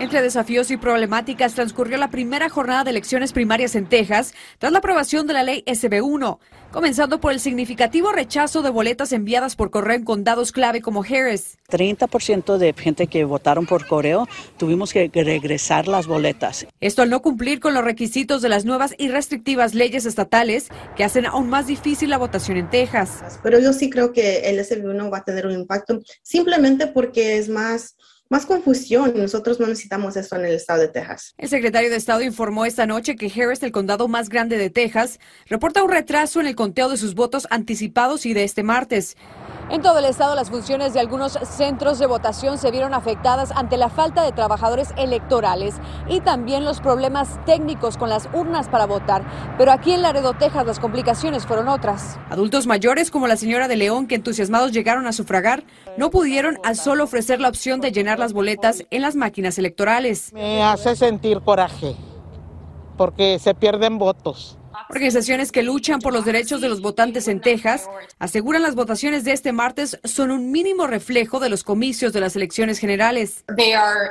Entre 0.00 0.22
desafíos 0.22 0.70
y 0.70 0.78
problemáticas 0.78 1.54
transcurrió 1.54 1.98
la 1.98 2.10
primera 2.10 2.48
jornada 2.48 2.84
de 2.84 2.90
elecciones 2.90 3.34
primarias 3.34 3.74
en 3.74 3.86
Texas 3.86 4.32
tras 4.58 4.72
la 4.72 4.78
aprobación 4.78 5.26
de 5.26 5.34
la 5.34 5.42
ley 5.42 5.62
SB1, 5.66 6.38
comenzando 6.70 7.20
por 7.20 7.32
el 7.32 7.40
significativo 7.40 8.10
rechazo 8.10 8.62
de 8.62 8.70
boletas 8.70 9.12
enviadas 9.12 9.56
por 9.56 9.70
correo 9.70 9.96
en 9.96 10.04
condados 10.04 10.52
clave 10.52 10.80
como 10.80 11.02
Harris. 11.02 11.58
30% 11.68 12.56
de 12.56 12.72
gente 12.72 13.08
que 13.08 13.24
votaron 13.24 13.66
por 13.66 13.86
correo 13.86 14.26
tuvimos 14.56 14.94
que 14.94 15.10
regresar 15.12 15.86
las 15.86 16.06
boletas. 16.06 16.66
Esto 16.80 17.02
al 17.02 17.10
no 17.10 17.20
cumplir 17.20 17.60
con 17.60 17.74
los 17.74 17.84
requisitos 17.84 18.40
de 18.40 18.48
las 18.48 18.64
nuevas 18.64 18.94
y 18.96 19.08
restrictivas 19.08 19.74
leyes 19.74 20.06
estatales 20.06 20.68
que 20.96 21.04
hacen 21.04 21.26
aún 21.26 21.50
más 21.50 21.66
difícil 21.66 22.08
la 22.08 22.16
votación 22.16 22.56
en 22.56 22.70
Texas. 22.70 23.38
Pero 23.42 23.58
yo 23.58 23.74
sí 23.74 23.90
creo 23.90 24.12
que 24.12 24.48
el 24.48 24.58
SB1 24.60 25.12
va 25.12 25.18
a 25.18 25.24
tener 25.24 25.46
un 25.46 25.52
impacto 25.52 26.00
simplemente 26.22 26.86
porque 26.86 27.36
es 27.36 27.50
más 27.50 27.96
más 28.30 28.46
confusión. 28.46 29.12
Nosotros 29.16 29.58
no 29.58 29.66
necesitamos 29.66 30.16
esto 30.16 30.36
en 30.36 30.46
el 30.46 30.54
estado 30.54 30.80
de 30.80 30.88
Texas. 30.88 31.34
El 31.36 31.48
secretario 31.48 31.90
de 31.90 31.96
Estado 31.96 32.22
informó 32.22 32.64
esta 32.64 32.86
noche 32.86 33.16
que 33.16 33.26
Harris, 33.26 33.62
el 33.64 33.72
condado 33.72 34.06
más 34.06 34.28
grande 34.28 34.56
de 34.56 34.70
Texas, 34.70 35.18
reporta 35.46 35.82
un 35.82 35.90
retraso 35.90 36.40
en 36.40 36.46
el 36.46 36.54
conteo 36.54 36.88
de 36.88 36.96
sus 36.96 37.16
votos 37.16 37.48
anticipados 37.50 38.24
y 38.26 38.32
de 38.32 38.44
este 38.44 38.62
martes. 38.62 39.16
En 39.68 39.82
todo 39.82 39.98
el 39.98 40.04
estado, 40.04 40.34
las 40.34 40.50
funciones 40.50 40.94
de 40.94 41.00
algunos 41.00 41.38
centros 41.56 41.98
de 42.00 42.06
votación 42.06 42.58
se 42.58 42.70
vieron 42.70 42.94
afectadas 42.94 43.52
ante 43.52 43.76
la 43.76 43.88
falta 43.88 44.24
de 44.24 44.32
trabajadores 44.32 44.88
electorales 44.96 45.74
y 46.08 46.20
también 46.20 46.64
los 46.64 46.80
problemas 46.80 47.44
técnicos 47.46 47.96
con 47.96 48.08
las 48.10 48.28
urnas 48.32 48.68
para 48.68 48.86
votar. 48.86 49.24
Pero 49.58 49.70
aquí 49.70 49.92
en 49.92 50.02
Laredo, 50.02 50.34
Texas, 50.34 50.66
las 50.66 50.80
complicaciones 50.80 51.46
fueron 51.46 51.68
otras. 51.68 52.18
Adultos 52.30 52.66
mayores, 52.66 53.10
como 53.10 53.28
la 53.28 53.36
señora 53.36 53.68
de 53.68 53.76
León, 53.76 54.06
que 54.08 54.16
entusiasmados 54.16 54.72
llegaron 54.72 55.06
a 55.06 55.12
sufragar, 55.12 55.64
no 55.96 56.10
pudieron 56.10 56.58
al 56.64 56.76
solo 56.76 57.04
ofrecer 57.04 57.40
la 57.40 57.48
opción 57.48 57.80
de 57.80 57.92
llenar 57.92 58.19
las 58.20 58.32
boletas 58.32 58.84
en 58.90 59.02
las 59.02 59.16
máquinas 59.16 59.58
electorales. 59.58 60.32
Me 60.32 60.62
hace 60.62 60.94
sentir 60.94 61.40
coraje, 61.40 61.96
porque 62.96 63.38
se 63.40 63.54
pierden 63.54 63.98
votos. 63.98 64.56
Organizaciones 64.88 65.52
que 65.52 65.62
luchan 65.62 66.00
por 66.00 66.12
los 66.12 66.24
derechos 66.24 66.60
de 66.60 66.68
los 66.68 66.80
votantes 66.80 67.28
en 67.28 67.40
Texas 67.40 67.88
aseguran 68.18 68.62
las 68.62 68.74
votaciones 68.74 69.24
de 69.24 69.32
este 69.32 69.52
martes 69.52 69.98
son 70.04 70.30
un 70.30 70.50
mínimo 70.50 70.86
reflejo 70.86 71.40
de 71.40 71.50
los 71.50 71.64
comicios 71.64 72.12
de 72.12 72.20
las 72.20 72.36
elecciones 72.36 72.78
generales. 72.78 73.44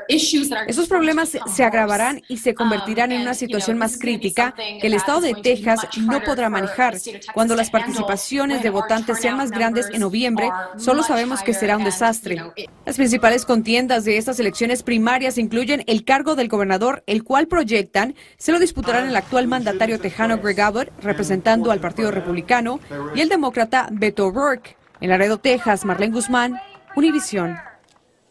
Esos 0.08 0.88
problemas 0.88 1.38
se 1.54 1.64
agravarán 1.64 2.22
y 2.28 2.38
se 2.38 2.54
convertirán 2.54 3.12
en 3.12 3.22
una 3.22 3.34
situación 3.34 3.78
más 3.78 3.98
crítica 3.98 4.54
que 4.56 4.88
el 4.88 4.94
estado 4.94 5.22
de 5.22 5.34
Texas 5.34 5.80
no 5.98 6.22
podrá 6.22 6.50
manejar. 6.50 6.98
Cuando 7.34 7.56
las 7.56 7.70
participaciones 7.70 8.62
de 8.62 8.70
votantes 8.70 9.20
sean 9.20 9.38
más 9.38 9.52
grandes 9.52 9.88
en 9.92 10.02
noviembre, 10.02 10.50
solo 10.78 11.04
sabemos 11.04 11.42
que 11.42 11.54
será 11.54 11.78
un 11.78 11.84
desastre. 11.84 12.42
Las 12.86 12.98
principales 12.98 13.46
contiendas 13.46 14.06
de 14.06 14.18
estas 14.18 14.40
elecciones 14.40 14.84
primarias 14.84 15.38
incluyen 15.38 15.84
el 15.88 16.04
cargo 16.04 16.36
del 16.36 16.48
gobernador, 16.48 17.04
el 17.08 17.24
cual 17.24 17.48
proyectan 17.48 18.16
se 18.38 18.52
lo 18.52 18.60
disputarán 18.60 19.08
el 19.08 19.16
actual 19.16 19.48
mandatario 19.48 20.00
tejano 20.00 20.38
Greg 20.38 20.59
Abbott, 20.62 20.90
representando 21.02 21.72
al 21.72 21.80
Partido 21.80 22.12
Republicano, 22.12 22.80
y 23.16 23.22
el 23.22 23.30
demócrata 23.30 23.88
Beto 23.92 24.28
O'Rourke. 24.28 24.76
En 25.02 25.10
Laredo, 25.10 25.38
Texas, 25.38 25.86
Marlene 25.86 26.14
Guzmán, 26.14 26.60
Univisión. 26.96 27.58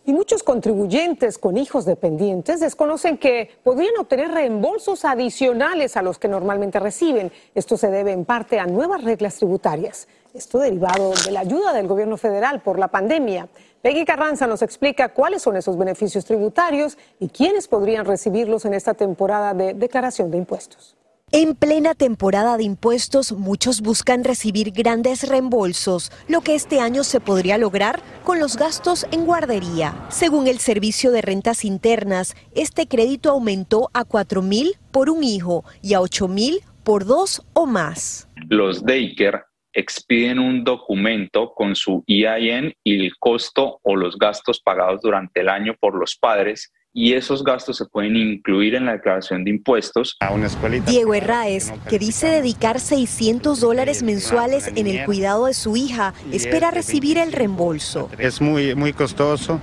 Y 0.04 0.12
muchos 0.12 0.42
contribuyentes 0.42 1.36
con 1.36 1.58
hijos 1.58 1.84
dependientes 1.84 2.60
desconocen 2.60 3.18
que 3.18 3.50
podrían 3.62 3.92
obtener 3.98 4.30
reembolsos 4.30 5.04
adicionales 5.04 5.98
a 5.98 6.02
los 6.02 6.18
que 6.18 6.28
normalmente 6.28 6.80
reciben. 6.80 7.30
Esto 7.54 7.76
se 7.76 7.90
debe 7.90 8.12
en 8.12 8.24
parte 8.24 8.58
a 8.58 8.66
nuevas 8.66 9.04
reglas 9.04 9.36
tributarias. 9.36 10.08
Esto 10.32 10.58
derivado 10.58 11.12
de 11.26 11.30
la 11.30 11.40
ayuda 11.40 11.72
del 11.72 11.86
gobierno 11.86 12.16
federal 12.16 12.60
por 12.60 12.78
la 12.78 12.88
pandemia. 12.88 13.48
Peggy 13.82 14.04
Carranza 14.04 14.46
nos 14.46 14.62
explica 14.62 15.10
cuáles 15.10 15.42
son 15.42 15.56
esos 15.56 15.78
beneficios 15.78 16.24
tributarios 16.24 16.98
y 17.20 17.28
quiénes 17.28 17.68
podrían 17.68 18.04
recibirlos 18.04 18.64
en 18.64 18.74
esta 18.74 18.94
temporada 18.94 19.54
de 19.54 19.74
declaración 19.74 20.30
de 20.30 20.38
impuestos. 20.38 20.97
En 21.30 21.54
plena 21.54 21.94
temporada 21.94 22.56
de 22.56 22.64
impuestos, 22.64 23.32
muchos 23.32 23.82
buscan 23.82 24.24
recibir 24.24 24.70
grandes 24.70 25.28
reembolsos, 25.28 26.10
lo 26.26 26.40
que 26.40 26.54
este 26.54 26.80
año 26.80 27.04
se 27.04 27.20
podría 27.20 27.58
lograr 27.58 28.00
con 28.24 28.40
los 28.40 28.56
gastos 28.56 29.06
en 29.12 29.26
guardería. 29.26 30.06
Según 30.08 30.46
el 30.46 30.58
Servicio 30.58 31.10
de 31.10 31.20
Rentas 31.20 31.66
Internas, 31.66 32.34
este 32.54 32.88
crédito 32.88 33.30
aumentó 33.30 33.90
a 33.92 34.06
4 34.06 34.40
mil 34.40 34.76
por 34.90 35.10
un 35.10 35.22
hijo 35.22 35.64
y 35.82 35.92
a 35.92 36.00
8 36.00 36.28
mil 36.28 36.60
por 36.82 37.04
dos 37.04 37.42
o 37.52 37.66
más. 37.66 38.26
Los 38.48 38.82
daycare 38.82 39.42
expiden 39.74 40.38
un 40.38 40.64
documento 40.64 41.52
con 41.54 41.76
su 41.76 42.02
EIN 42.06 42.72
y 42.82 43.04
el 43.04 43.12
costo 43.18 43.80
o 43.82 43.96
los 43.96 44.16
gastos 44.16 44.60
pagados 44.60 45.02
durante 45.02 45.40
el 45.40 45.50
año 45.50 45.76
por 45.78 45.94
los 45.94 46.16
padres 46.16 46.72
y 46.98 47.14
esos 47.14 47.44
gastos 47.44 47.76
se 47.76 47.84
pueden 47.84 48.16
incluir 48.16 48.74
en 48.74 48.86
la 48.86 48.94
declaración 48.94 49.44
de 49.44 49.50
impuestos. 49.50 50.16
A 50.18 50.32
una 50.32 50.46
escuelita. 50.46 50.90
Diego 50.90 51.14
Herráez, 51.14 51.72
que 51.88 51.96
dice 51.96 52.26
dedicar 52.26 52.80
600 52.80 53.60
dólares 53.60 54.02
mensuales 54.02 54.66
en 54.74 54.88
el 54.88 55.04
cuidado 55.04 55.46
de 55.46 55.54
su 55.54 55.76
hija, 55.76 56.12
espera 56.32 56.72
recibir 56.72 57.16
el 57.16 57.30
reembolso. 57.30 58.10
Es 58.18 58.40
muy, 58.40 58.74
muy 58.74 58.92
costoso. 58.92 59.60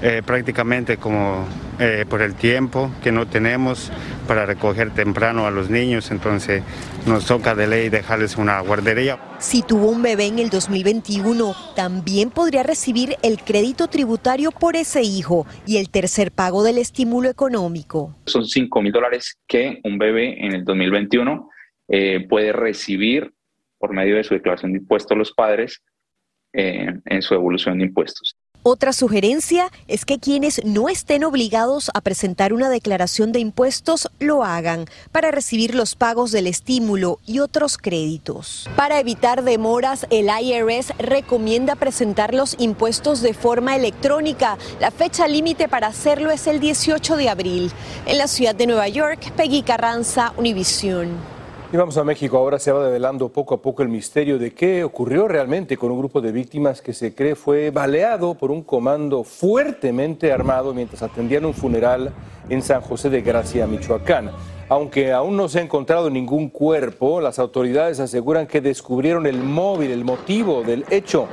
Eh, 0.00 0.22
prácticamente 0.24 0.96
como 0.96 1.44
eh, 1.80 2.04
por 2.08 2.22
el 2.22 2.36
tiempo 2.36 2.88
que 3.02 3.10
no 3.10 3.26
tenemos 3.26 3.90
para 4.28 4.46
recoger 4.46 4.94
temprano 4.94 5.44
a 5.44 5.50
los 5.50 5.70
niños, 5.70 6.12
entonces 6.12 6.62
nos 7.04 7.26
toca 7.26 7.56
de 7.56 7.66
ley 7.66 7.88
dejarles 7.88 8.36
una 8.36 8.60
guardería. 8.60 9.18
Si 9.40 9.62
tuvo 9.62 9.90
un 9.90 10.00
bebé 10.00 10.26
en 10.26 10.38
el 10.38 10.50
2021, 10.50 11.52
también 11.74 12.30
podría 12.30 12.62
recibir 12.62 13.16
el 13.24 13.38
crédito 13.38 13.88
tributario 13.88 14.52
por 14.52 14.76
ese 14.76 15.02
hijo 15.02 15.48
y 15.66 15.78
el 15.78 15.90
tercer 15.90 16.30
pago 16.30 16.62
del 16.62 16.78
estímulo 16.78 17.28
económico. 17.28 18.14
Son 18.26 18.46
5 18.46 18.80
mil 18.80 18.92
dólares 18.92 19.36
que 19.48 19.80
un 19.82 19.98
bebé 19.98 20.46
en 20.46 20.54
el 20.54 20.64
2021 20.64 21.50
eh, 21.88 22.24
puede 22.28 22.52
recibir 22.52 23.32
por 23.78 23.92
medio 23.92 24.14
de 24.14 24.22
su 24.22 24.34
declaración 24.34 24.72
de 24.72 24.78
impuestos 24.78 25.18
los 25.18 25.32
padres 25.32 25.82
en 26.52 27.22
su 27.22 27.34
evolución 27.34 27.78
de 27.78 27.84
impuestos. 27.84 28.37
Otra 28.64 28.92
sugerencia 28.92 29.70
es 29.86 30.04
que 30.04 30.18
quienes 30.18 30.64
no 30.64 30.88
estén 30.88 31.24
obligados 31.24 31.90
a 31.94 32.00
presentar 32.00 32.52
una 32.52 32.68
declaración 32.68 33.30
de 33.32 33.38
impuestos 33.38 34.08
lo 34.18 34.44
hagan 34.44 34.86
para 35.12 35.30
recibir 35.30 35.74
los 35.74 35.94
pagos 35.94 36.32
del 36.32 36.46
estímulo 36.46 37.20
y 37.24 37.38
otros 37.38 37.78
créditos. 37.78 38.68
Para 38.76 38.98
evitar 38.98 39.44
demoras, 39.44 40.06
el 40.10 40.28
IRS 40.28 40.92
recomienda 40.98 41.76
presentar 41.76 42.34
los 42.34 42.56
impuestos 42.58 43.22
de 43.22 43.32
forma 43.32 43.76
electrónica. 43.76 44.58
La 44.80 44.90
fecha 44.90 45.28
límite 45.28 45.68
para 45.68 45.86
hacerlo 45.86 46.30
es 46.30 46.46
el 46.46 46.58
18 46.58 47.16
de 47.16 47.28
abril. 47.28 47.72
En 48.06 48.18
la 48.18 48.26
ciudad 48.26 48.54
de 48.54 48.66
Nueva 48.66 48.88
York, 48.88 49.32
Peggy 49.36 49.62
Carranza, 49.62 50.32
Univision. 50.36 51.37
Y 51.70 51.76
vamos 51.76 51.98
a 51.98 52.04
México. 52.04 52.38
Ahora 52.38 52.58
se 52.58 52.72
va 52.72 52.82
develando 52.86 53.28
poco 53.28 53.54
a 53.54 53.60
poco 53.60 53.82
el 53.82 53.90
misterio 53.90 54.38
de 54.38 54.54
qué 54.54 54.84
ocurrió 54.84 55.28
realmente 55.28 55.76
con 55.76 55.90
un 55.90 55.98
grupo 55.98 56.22
de 56.22 56.32
víctimas 56.32 56.80
que 56.80 56.94
se 56.94 57.14
cree 57.14 57.34
fue 57.34 57.70
baleado 57.70 58.32
por 58.36 58.50
un 58.50 58.62
comando 58.62 59.22
fuertemente 59.22 60.32
armado 60.32 60.72
mientras 60.72 61.02
atendían 61.02 61.44
un 61.44 61.52
funeral 61.52 62.14
en 62.48 62.62
San 62.62 62.80
José 62.80 63.10
de 63.10 63.20
Gracia, 63.20 63.66
Michoacán. 63.66 64.30
Aunque 64.70 65.12
aún 65.12 65.36
no 65.36 65.46
se 65.50 65.58
ha 65.58 65.62
encontrado 65.62 66.08
ningún 66.08 66.48
cuerpo, 66.48 67.20
las 67.20 67.38
autoridades 67.38 68.00
aseguran 68.00 68.46
que 68.46 68.62
descubrieron 68.62 69.26
el 69.26 69.42
móvil, 69.42 69.90
el 69.90 70.06
motivo 70.06 70.62
del 70.62 70.86
hecho. 70.88 71.26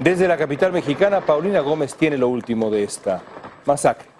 Desde 0.00 0.26
la 0.26 0.36
capital 0.36 0.72
mexicana, 0.72 1.20
Paulina 1.20 1.60
Gómez 1.60 1.94
tiene 1.94 2.18
lo 2.18 2.26
último 2.26 2.70
de 2.70 2.82
esta 2.82 3.22
masacre. 3.64 4.15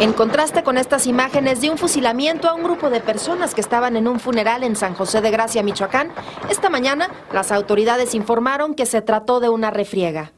En 0.00 0.14
contraste 0.14 0.62
con 0.62 0.78
estas 0.78 1.06
imágenes 1.06 1.60
de 1.60 1.68
un 1.68 1.76
fusilamiento 1.76 2.48
a 2.48 2.54
un 2.54 2.62
grupo 2.62 2.88
de 2.88 3.00
personas 3.00 3.54
que 3.54 3.60
estaban 3.60 3.96
en 3.96 4.08
un 4.08 4.18
funeral 4.18 4.64
en 4.64 4.74
San 4.74 4.94
José 4.94 5.20
de 5.20 5.30
Gracia, 5.30 5.62
Michoacán, 5.62 6.08
esta 6.48 6.70
mañana 6.70 7.10
las 7.34 7.52
autoridades 7.52 8.14
informaron 8.14 8.74
que 8.74 8.86
se 8.86 9.02
trató 9.02 9.40
de 9.40 9.50
una 9.50 9.70
refriega. 9.70 10.32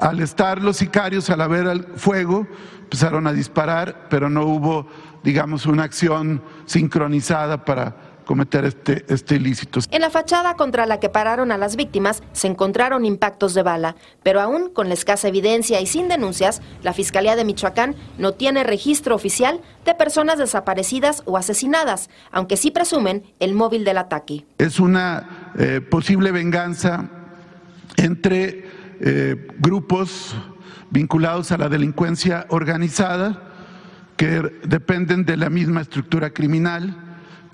al 0.00 0.18
estar 0.18 0.60
los 0.60 0.78
sicarios, 0.78 1.30
al 1.30 1.40
haber 1.42 1.68
el 1.68 1.84
fuego, 1.94 2.48
empezaron 2.80 3.28
a 3.28 3.32
disparar, 3.32 4.08
pero 4.10 4.28
no 4.28 4.46
hubo, 4.46 4.88
digamos, 5.22 5.66
una 5.66 5.84
acción 5.84 6.42
sincronizada 6.66 7.64
para 7.64 7.94
cometer 8.24 8.64
este, 8.64 9.04
este 9.08 9.36
ilícito. 9.36 9.80
En 9.90 10.00
la 10.00 10.10
fachada 10.10 10.54
contra 10.54 10.86
la 10.86 11.00
que 11.00 11.08
pararon 11.08 11.52
a 11.52 11.58
las 11.58 11.76
víctimas 11.76 12.22
se 12.32 12.46
encontraron 12.46 13.04
impactos 13.04 13.54
de 13.54 13.62
bala, 13.62 13.96
pero 14.22 14.40
aún 14.40 14.70
con 14.70 14.88
la 14.88 14.94
escasa 14.94 15.28
evidencia 15.28 15.80
y 15.80 15.86
sin 15.86 16.08
denuncias, 16.08 16.62
la 16.82 16.92
Fiscalía 16.92 17.36
de 17.36 17.44
Michoacán 17.44 17.94
no 18.18 18.32
tiene 18.32 18.64
registro 18.64 19.14
oficial 19.14 19.60
de 19.84 19.94
personas 19.94 20.38
desaparecidas 20.38 21.22
o 21.26 21.36
asesinadas, 21.36 22.10
aunque 22.30 22.56
sí 22.56 22.70
presumen 22.70 23.22
el 23.40 23.54
móvil 23.54 23.84
del 23.84 23.98
ataque. 23.98 24.46
Es 24.58 24.80
una 24.80 25.52
eh, 25.58 25.80
posible 25.80 26.32
venganza 26.32 27.08
entre 27.96 28.68
eh, 29.00 29.48
grupos 29.58 30.34
vinculados 30.90 31.52
a 31.52 31.58
la 31.58 31.68
delincuencia 31.68 32.46
organizada 32.48 33.42
que 34.16 34.40
dependen 34.64 35.24
de 35.24 35.36
la 35.36 35.50
misma 35.50 35.80
estructura 35.80 36.30
criminal 36.30 37.03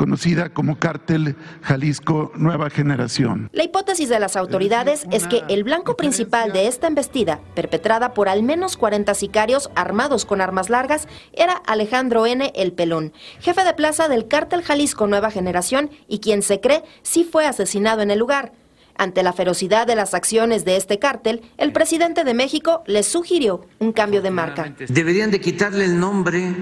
conocida 0.01 0.49
como 0.49 0.79
Cártel 0.79 1.37
Jalisco 1.61 2.33
Nueva 2.35 2.71
Generación. 2.71 3.51
La 3.53 3.65
hipótesis 3.65 4.09
de 4.09 4.19
las 4.19 4.35
autoridades 4.35 5.05
es 5.11 5.27
que 5.27 5.43
el 5.51 5.63
blanco 5.63 5.95
principal 5.95 6.55
de 6.55 6.69
esta 6.69 6.87
embestida, 6.87 7.39
perpetrada 7.55 8.15
por 8.15 8.31
al 8.31 8.43
menos 8.43 8.79
40 8.79 9.13
sicarios 9.13 9.69
armados 9.75 10.25
con 10.25 10.41
armas 10.41 10.71
largas, 10.71 11.07
era 11.35 11.53
Alejandro 11.67 12.25
N. 12.25 12.51
El 12.55 12.73
Pelón, 12.73 13.13
jefe 13.41 13.63
de 13.63 13.75
plaza 13.75 14.09
del 14.09 14.27
Cártel 14.27 14.63
Jalisco 14.63 15.07
Nueva 15.07 15.31
Generación 15.31 15.91
y 16.09 16.21
quien 16.21 16.41
se 16.41 16.61
cree 16.61 16.83
sí 17.03 17.29
fue 17.31 17.47
asesinado 17.47 18.01
en 18.01 18.11
el 18.11 18.21
lugar. 18.21 18.53
Ante 18.97 19.23
la 19.23 19.35
ferocidad 19.35 19.87
de 19.87 19.97
las 19.97 20.15
acciones 20.15 20.65
de 20.65 20.77
este 20.77 20.99
cártel, 20.99 21.43
el 21.59 21.73
presidente 21.73 22.25
de 22.25 22.33
México 22.33 22.83
le 22.87 23.03
sugirió 23.03 23.67
un 23.79 23.93
cambio 23.93 24.23
de 24.23 24.31
marca. 24.31 24.75
Deberían 24.89 25.31
de 25.31 25.41
quitarle 25.41 25.85
el 25.85 26.01
nombre 26.01 26.55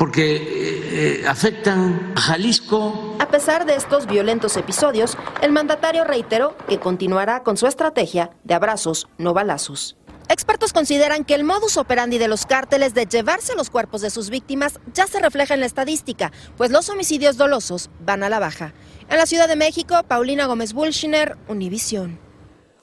porque 0.00 0.36
eh, 0.36 1.20
eh, 1.20 1.28
afectan 1.28 2.14
a 2.16 2.20
Jalisco. 2.22 3.18
A 3.18 3.28
pesar 3.28 3.66
de 3.66 3.74
estos 3.74 4.06
violentos 4.06 4.56
episodios, 4.56 5.18
el 5.42 5.52
mandatario 5.52 6.04
reiteró 6.04 6.56
que 6.66 6.80
continuará 6.80 7.42
con 7.42 7.58
su 7.58 7.66
estrategia 7.66 8.30
de 8.42 8.54
abrazos, 8.54 9.08
no 9.18 9.34
balazos. 9.34 9.98
Expertos 10.30 10.72
consideran 10.72 11.22
que 11.22 11.34
el 11.34 11.44
modus 11.44 11.76
operandi 11.76 12.16
de 12.16 12.28
los 12.28 12.46
cárteles 12.46 12.94
de 12.94 13.04
llevarse 13.04 13.54
los 13.54 13.68
cuerpos 13.68 14.00
de 14.00 14.08
sus 14.08 14.30
víctimas 14.30 14.80
ya 14.94 15.06
se 15.06 15.20
refleja 15.20 15.52
en 15.52 15.60
la 15.60 15.66
estadística, 15.66 16.32
pues 16.56 16.70
los 16.70 16.88
homicidios 16.88 17.36
dolosos 17.36 17.90
van 18.00 18.22
a 18.22 18.30
la 18.30 18.38
baja. 18.38 18.72
En 19.10 19.18
la 19.18 19.26
Ciudad 19.26 19.48
de 19.48 19.56
México, 19.56 20.02
Paulina 20.08 20.46
Gómez 20.46 20.72
Bulshiner, 20.72 21.36
Univisión. 21.46 22.29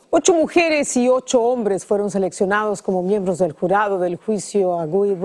Ocho 0.10 0.34
mujeres 0.34 0.96
y 0.96 1.10
ocho 1.10 1.42
hombres 1.42 1.86
fueron 1.86 2.10
seleccionados 2.10 2.82
como 2.82 3.04
miembros 3.04 3.40
del 3.40 3.52
jurado 3.52 4.00
del 4.00 4.16
juicio 4.16 4.80
a 4.80 4.86
Guy 4.86 5.18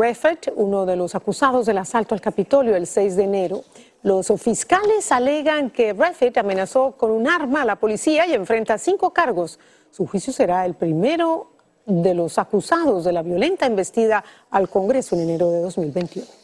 uno 0.57 0.87
de 0.87 0.97
los 0.97 1.15
acusados 1.15 1.67
del 1.67 1.79
asalto 1.79 2.17
al 2.17 2.21
Capitolio 2.21 2.75
el 2.75 2.89
6 2.89 3.15
de 3.15 3.23
enero. 3.23 3.63
Los 4.03 4.33
fiscales 4.43 5.13
alegan 5.13 5.71
que 5.71 5.93
Refet 5.93 6.37
amenazó 6.37 6.97
con 6.97 7.13
un 7.13 7.29
arma 7.29 7.63
a 7.63 7.65
la 7.65 7.77
policía 7.77 8.27
y 8.27 8.33
enfrenta 8.33 8.77
cinco 8.77 9.13
cargos. 9.13 9.61
Su 9.93 10.05
juicio 10.05 10.33
será 10.33 10.67
el 10.67 10.75
primero 10.75 11.53
de 11.87 12.15
los 12.15 12.37
acusados 12.39 13.05
de 13.05 13.13
la 13.13 13.23
violenta 13.23 13.67
embestida 13.67 14.25
al 14.51 14.69
Congreso 14.69 15.15
en 15.15 15.23
enero 15.23 15.53
de 15.53 15.61
2021. 15.61 16.42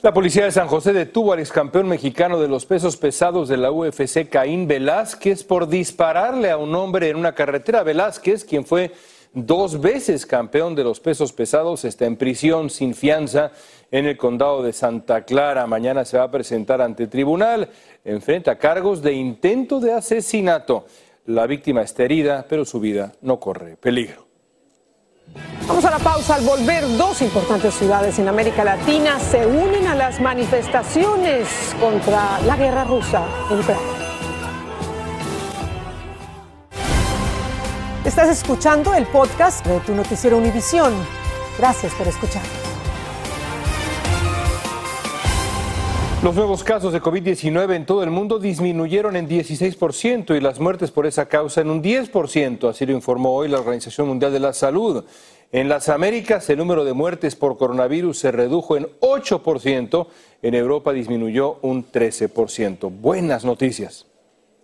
La 0.00 0.14
policía 0.14 0.44
de 0.44 0.52
San 0.52 0.68
José 0.68 0.92
detuvo 0.92 1.32
al 1.32 1.40
ex 1.40 1.50
campeón 1.50 1.88
mexicano 1.88 2.38
de 2.38 2.46
los 2.46 2.66
pesos 2.66 2.96
pesados 2.96 3.48
de 3.48 3.56
la 3.56 3.72
UFC, 3.72 4.28
Caín 4.28 4.68
Velázquez, 4.68 5.42
por 5.42 5.66
dispararle 5.66 6.52
a 6.52 6.56
un 6.56 6.72
hombre 6.76 7.08
en 7.08 7.16
una 7.16 7.34
carretera. 7.34 7.82
Velázquez, 7.82 8.44
quien 8.44 8.64
fue 8.64 8.92
dos 9.34 9.80
veces 9.80 10.24
campeón 10.24 10.76
de 10.76 10.84
los 10.84 11.00
pesos 11.00 11.32
pesados, 11.32 11.84
está 11.84 12.06
en 12.06 12.14
prisión 12.14 12.70
sin 12.70 12.94
fianza 12.94 13.50
en 13.90 14.06
el 14.06 14.16
condado 14.16 14.62
de 14.62 14.72
Santa 14.72 15.24
Clara. 15.24 15.66
Mañana 15.66 16.04
se 16.04 16.16
va 16.16 16.24
a 16.24 16.30
presentar 16.30 16.80
ante 16.80 17.08
tribunal. 17.08 17.68
Enfrenta 18.04 18.56
cargos 18.56 19.02
de 19.02 19.14
intento 19.14 19.80
de 19.80 19.94
asesinato. 19.94 20.86
La 21.26 21.48
víctima 21.48 21.82
está 21.82 22.04
herida, 22.04 22.46
pero 22.48 22.64
su 22.64 22.78
vida 22.78 23.14
no 23.20 23.40
corre 23.40 23.76
peligro. 23.76 24.27
Vamos 25.66 25.84
a 25.84 25.90
la 25.90 25.98
pausa. 25.98 26.36
Al 26.36 26.44
volver, 26.44 26.86
dos 26.96 27.20
importantes 27.22 27.74
ciudades 27.74 28.18
en 28.18 28.28
América 28.28 28.64
Latina 28.64 29.18
se 29.20 29.46
unen 29.46 29.86
a 29.86 29.94
las 29.94 30.20
manifestaciones 30.20 31.48
contra 31.80 32.40
la 32.46 32.56
guerra 32.56 32.84
rusa 32.84 33.22
en 33.50 33.60
Ucrania. 33.60 33.82
Estás 38.04 38.30
escuchando 38.30 38.94
el 38.94 39.06
podcast 39.06 39.66
de 39.66 39.80
tu 39.80 39.94
noticiero 39.94 40.38
Univisión. 40.38 40.94
Gracias 41.58 41.92
por 41.94 42.08
escuchar. 42.08 42.67
Los 46.28 46.36
nuevos 46.36 46.62
casos 46.62 46.92
de 46.92 47.00
COVID-19 47.00 47.74
en 47.74 47.86
todo 47.86 48.02
el 48.02 48.10
mundo 48.10 48.38
disminuyeron 48.38 49.16
en 49.16 49.26
16% 49.26 50.36
y 50.36 50.40
las 50.42 50.60
muertes 50.60 50.90
por 50.90 51.06
esa 51.06 51.24
causa 51.24 51.62
en 51.62 51.70
un 51.70 51.82
10%, 51.82 52.68
así 52.68 52.84
lo 52.84 52.92
informó 52.92 53.32
hoy 53.32 53.48
la 53.48 53.58
Organización 53.58 54.08
Mundial 54.08 54.34
de 54.34 54.38
la 54.38 54.52
Salud. 54.52 55.06
En 55.52 55.70
las 55.70 55.88
Américas 55.88 56.50
el 56.50 56.58
número 56.58 56.84
de 56.84 56.92
muertes 56.92 57.34
por 57.34 57.56
coronavirus 57.56 58.18
se 58.18 58.30
redujo 58.30 58.76
en 58.76 58.88
8%, 59.00 60.06
en 60.42 60.54
Europa 60.54 60.92
disminuyó 60.92 61.60
un 61.62 61.90
13%. 61.90 62.90
Buenas 62.90 63.46
noticias. 63.46 64.07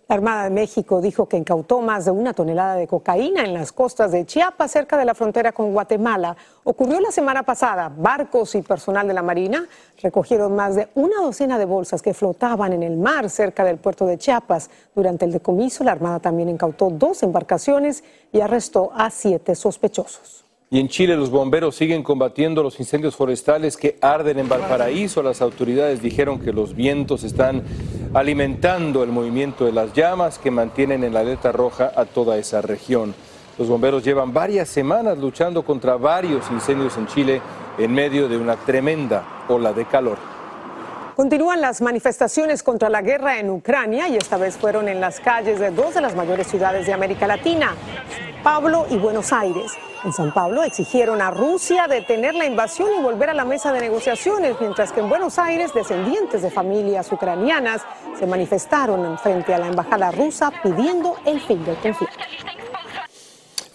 La 0.07 0.17
Armada 0.17 0.43
de 0.43 0.51
México 0.51 1.01
dijo 1.01 1.27
que 1.27 1.35
incautó 1.35 1.81
más 1.81 2.05
de 2.05 2.11
una 2.11 2.35
tonelada 2.35 2.75
de 2.75 2.87
cocaína 2.87 3.43
en 3.43 3.55
las 3.55 3.71
costas 3.71 4.11
de 4.11 4.23
Chiapas, 4.23 4.69
cerca 4.69 4.97
de 4.97 5.05
la 5.05 5.15
frontera 5.15 5.51
con 5.51 5.73
Guatemala. 5.73 6.37
Ocurrió 6.63 6.99
la 6.99 7.11
semana 7.11 7.41
pasada. 7.41 7.89
Barcos 7.89 8.53
y 8.53 8.61
personal 8.61 9.07
de 9.07 9.15
la 9.15 9.23
Marina 9.23 9.67
recogieron 10.03 10.55
más 10.55 10.75
de 10.75 10.89
una 10.93 11.21
docena 11.21 11.57
de 11.57 11.65
bolsas 11.65 12.03
que 12.03 12.13
flotaban 12.13 12.73
en 12.73 12.83
el 12.83 12.97
mar 12.97 13.31
cerca 13.31 13.63
del 13.63 13.77
puerto 13.77 14.05
de 14.05 14.19
Chiapas. 14.19 14.69
Durante 14.93 15.25
el 15.25 15.31
decomiso, 15.31 15.83
la 15.83 15.93
Armada 15.93 16.19
también 16.19 16.49
incautó 16.49 16.91
dos 16.91 17.23
embarcaciones 17.23 18.03
y 18.31 18.41
arrestó 18.41 18.91
a 18.93 19.09
siete 19.09 19.55
sospechosos. 19.55 20.44
Y 20.75 20.79
en 20.81 20.89
Chile 20.89 21.15
los 21.15 21.29
bomberos 21.29 21.73
siguen 21.73 22.03
combatiendo 22.03 22.61
los 22.61 22.77
incendios 22.81 23.15
forestales 23.15 23.77
que 23.77 23.97
arden 24.01 24.39
en 24.39 24.49
Valparaíso. 24.49 25.23
Las 25.23 25.41
autoridades 25.41 26.01
dijeron 26.01 26.37
que 26.37 26.51
los 26.51 26.75
vientos 26.75 27.23
están 27.23 27.63
alimentando 28.13 29.01
el 29.01 29.09
movimiento 29.09 29.63
de 29.63 29.71
las 29.71 29.93
llamas 29.93 30.37
que 30.37 30.51
mantienen 30.51 31.05
en 31.05 31.13
la 31.13 31.21
alerta 31.21 31.53
roja 31.53 31.93
a 31.95 32.03
toda 32.03 32.37
esa 32.37 32.61
región. 32.61 33.15
Los 33.57 33.69
bomberos 33.69 34.03
llevan 34.03 34.33
varias 34.33 34.67
semanas 34.67 35.17
luchando 35.17 35.63
contra 35.63 35.95
varios 35.95 36.51
incendios 36.51 36.97
en 36.97 37.07
Chile 37.07 37.41
en 37.77 37.93
medio 37.93 38.27
de 38.27 38.35
una 38.35 38.57
tremenda 38.57 39.45
ola 39.47 39.71
de 39.71 39.85
calor. 39.85 40.34
Continúan 41.15 41.61
las 41.61 41.81
manifestaciones 41.81 42.61
contra 42.61 42.89
la 42.89 43.01
guerra 43.01 43.39
en 43.39 43.49
Ucrania 43.49 44.09
y 44.09 44.17
esta 44.17 44.35
vez 44.35 44.57
fueron 44.57 44.89
en 44.89 44.99
las 44.99 45.21
calles 45.21 45.61
de 45.61 45.71
dos 45.71 45.93
de 45.93 46.01
las 46.01 46.13
mayores 46.13 46.45
ciudades 46.45 46.85
de 46.85 46.91
América 46.91 47.25
Latina, 47.25 47.73
Pablo 48.43 48.85
y 48.89 48.97
Buenos 48.97 49.31
Aires. 49.31 49.71
En 50.03 50.11
San 50.11 50.33
Pablo 50.33 50.61
exigieron 50.63 51.21
a 51.21 51.31
Rusia 51.31 51.87
detener 51.87 52.35
la 52.35 52.45
invasión 52.45 52.89
y 52.99 53.01
volver 53.01 53.29
a 53.29 53.33
la 53.33 53.45
mesa 53.45 53.71
de 53.71 53.79
negociaciones, 53.79 54.57
mientras 54.59 54.91
que 54.91 54.99
en 54.99 55.07
Buenos 55.07 55.39
Aires 55.39 55.73
descendientes 55.73 56.41
de 56.41 56.51
familias 56.51 57.09
ucranianas 57.09 57.81
se 58.19 58.27
manifestaron 58.27 59.17
frente 59.17 59.53
a 59.53 59.57
la 59.57 59.67
embajada 59.67 60.11
rusa 60.11 60.51
pidiendo 60.61 61.15
el 61.25 61.39
fin 61.39 61.63
del 61.63 61.77
conflicto. 61.77 62.17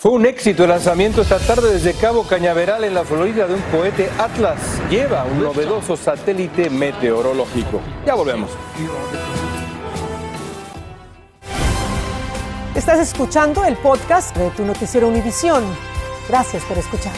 Fue 0.00 0.12
un 0.12 0.24
éxito 0.24 0.62
el 0.62 0.70
lanzamiento 0.70 1.20
esta 1.20 1.38
tarde 1.38 1.74
desde 1.74 1.92
Cabo 1.92 2.26
Cañaveral 2.26 2.84
en 2.84 2.94
la 2.94 3.04
Florida 3.04 3.46
de 3.46 3.52
un 3.52 3.60
cohete 3.70 4.08
Atlas. 4.18 4.58
Lleva 4.88 5.24
un 5.24 5.42
novedoso 5.42 5.94
satélite 5.94 6.70
meteorológico. 6.70 7.82
Ya 8.06 8.14
volvemos. 8.14 8.50
Estás 12.74 12.98
escuchando 12.98 13.62
el 13.66 13.76
podcast 13.76 14.34
de 14.38 14.48
tu 14.52 14.64
noticiero 14.64 15.06
Univisión. 15.06 15.62
Gracias 16.30 16.64
por 16.64 16.78
escuchar. 16.78 17.12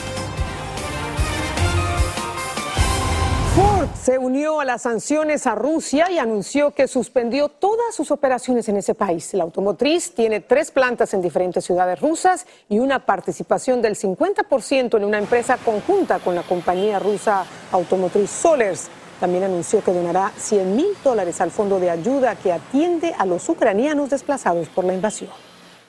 Se 4.03 4.19
unió 4.19 4.59
a 4.59 4.65
las 4.65 4.83
sanciones 4.83 5.47
a 5.47 5.55
Rusia 5.55 6.11
y 6.11 6.19
anunció 6.19 6.73
que 6.73 6.89
suspendió 6.89 7.49
todas 7.49 7.95
sus 7.95 8.11
operaciones 8.11 8.69
en 8.69 8.77
ese 8.77 8.97
país. 8.97 9.33
La 9.33 9.45
automotriz 9.45 10.13
tiene 10.13 10.41
tres 10.41 10.73
plantas 10.73 11.15
en 11.15 11.23
diferentes 11.23 11.65
ciudades 11.65 12.01
rusas 12.01 12.47
y 12.69 12.81
una 12.81 13.07
participación 13.07 13.81
del 13.81 13.95
50% 13.95 14.97
en 14.97 15.05
una 15.05 15.19
empresa 15.19 15.57
conjunta 15.57 16.19
con 16.19 16.35
la 16.35 16.43
compañía 16.43 16.99
rusa 16.99 17.45
automotriz 17.71 18.29
Solers. 18.29 18.89
También 19.21 19.45
anunció 19.45 19.85
que 19.85 19.93
donará 19.93 20.33
100 20.37 20.75
mil 20.75 20.89
dólares 21.05 21.41
al 21.41 21.53
fondo 21.53 21.79
de 21.79 21.91
ayuda 21.91 22.35
que 22.35 22.53
atiende 22.53 23.15
a 23.17 23.25
los 23.25 23.49
ucranianos 23.49 24.11
desplazados 24.11 24.69
por 24.69 24.85
la 24.85 24.95
invasión. 24.95 25.31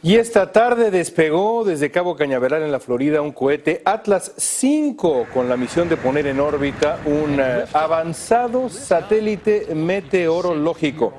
Y 0.06 0.18
esta 0.18 0.52
tarde 0.52 0.92
despegó 0.92 1.64
desde 1.64 1.90
Cabo 1.90 2.18
Cañaveral 2.18 2.62
en 2.62 2.74
la 2.74 2.82
Florida 2.82 3.22
un 3.22 3.32
cohete 3.32 3.82
Atlas 3.86 4.34
5 4.36 5.28
con 5.34 5.48
la 5.48 5.56
misión 5.56 5.88
de 5.88 5.96
poner 5.96 6.28
en 6.28 6.42
órbita 6.42 7.00
un 7.06 7.40
eh, 7.40 7.64
avanzado 7.72 8.68
satélite 8.68 9.74
meteorológico. 9.74 11.14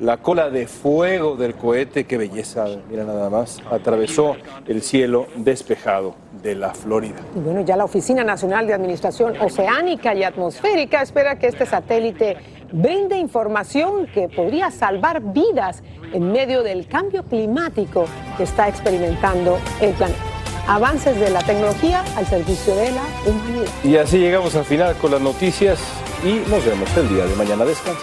la 0.00 0.16
cola 0.16 0.48
de 0.48 0.66
fuego 0.66 1.36
del 1.36 1.56
cohete, 1.56 2.04
qué 2.04 2.16
belleza, 2.16 2.64
mira 2.88 3.04
nada 3.04 3.28
más, 3.28 3.62
atravesó 3.70 4.36
el 4.66 4.80
cielo 4.80 5.26
despejado 5.36 6.14
de 6.42 6.54
la 6.54 6.72
Florida. 6.72 7.20
Y 7.36 7.38
bueno, 7.38 7.60
ya 7.60 7.76
la 7.76 7.84
Oficina 7.84 8.24
Nacional 8.24 8.66
de 8.66 8.72
Administración 8.72 9.34
Oceánica 9.42 10.14
y 10.14 10.24
Atmosférica 10.24 11.02
espera 11.02 11.38
que 11.38 11.48
este 11.48 11.66
satélite 11.66 12.38
brinde 12.72 13.18
información 13.18 14.06
que 14.06 14.28
podría 14.28 14.70
salvar 14.70 15.20
vidas 15.32 15.82
en 16.12 16.32
medio 16.32 16.62
del 16.62 16.86
cambio 16.86 17.22
climático 17.24 18.06
que 18.36 18.44
está 18.44 18.68
experimentando 18.68 19.58
el 19.80 19.92
planeta. 19.94 20.20
Avances 20.66 21.18
de 21.18 21.30
la 21.30 21.42
tecnología 21.42 22.04
al 22.16 22.26
servicio 22.26 22.74
de 22.76 22.92
la 22.92 23.02
humanidad. 23.26 23.72
Y 23.82 23.96
así 23.96 24.18
llegamos 24.18 24.54
al 24.54 24.64
final 24.64 24.94
con 24.96 25.10
las 25.10 25.20
noticias 25.20 25.80
y 26.24 26.48
nos 26.48 26.64
vemos 26.64 26.96
el 26.96 27.08
día 27.08 27.24
de 27.24 27.34
mañana. 27.34 27.64
Descansa. 27.64 28.00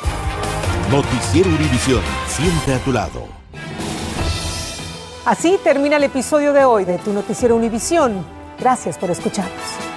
Noticiero 0.92 1.50
Univisión, 1.50 2.02
siempre 2.28 2.74
a 2.74 2.80
tu 2.80 2.92
lado. 2.92 3.40
Así 5.26 5.60
termina 5.64 5.98
el 5.98 6.04
episodio 6.04 6.54
de 6.54 6.66
hoy 6.66 6.86
de 6.86 6.98
Tu 6.98 7.14
Noticiero 7.14 7.56
Univisión. 7.56 8.26
Gracias 8.60 8.98
por 8.98 9.12
escucharnos. 9.12 9.89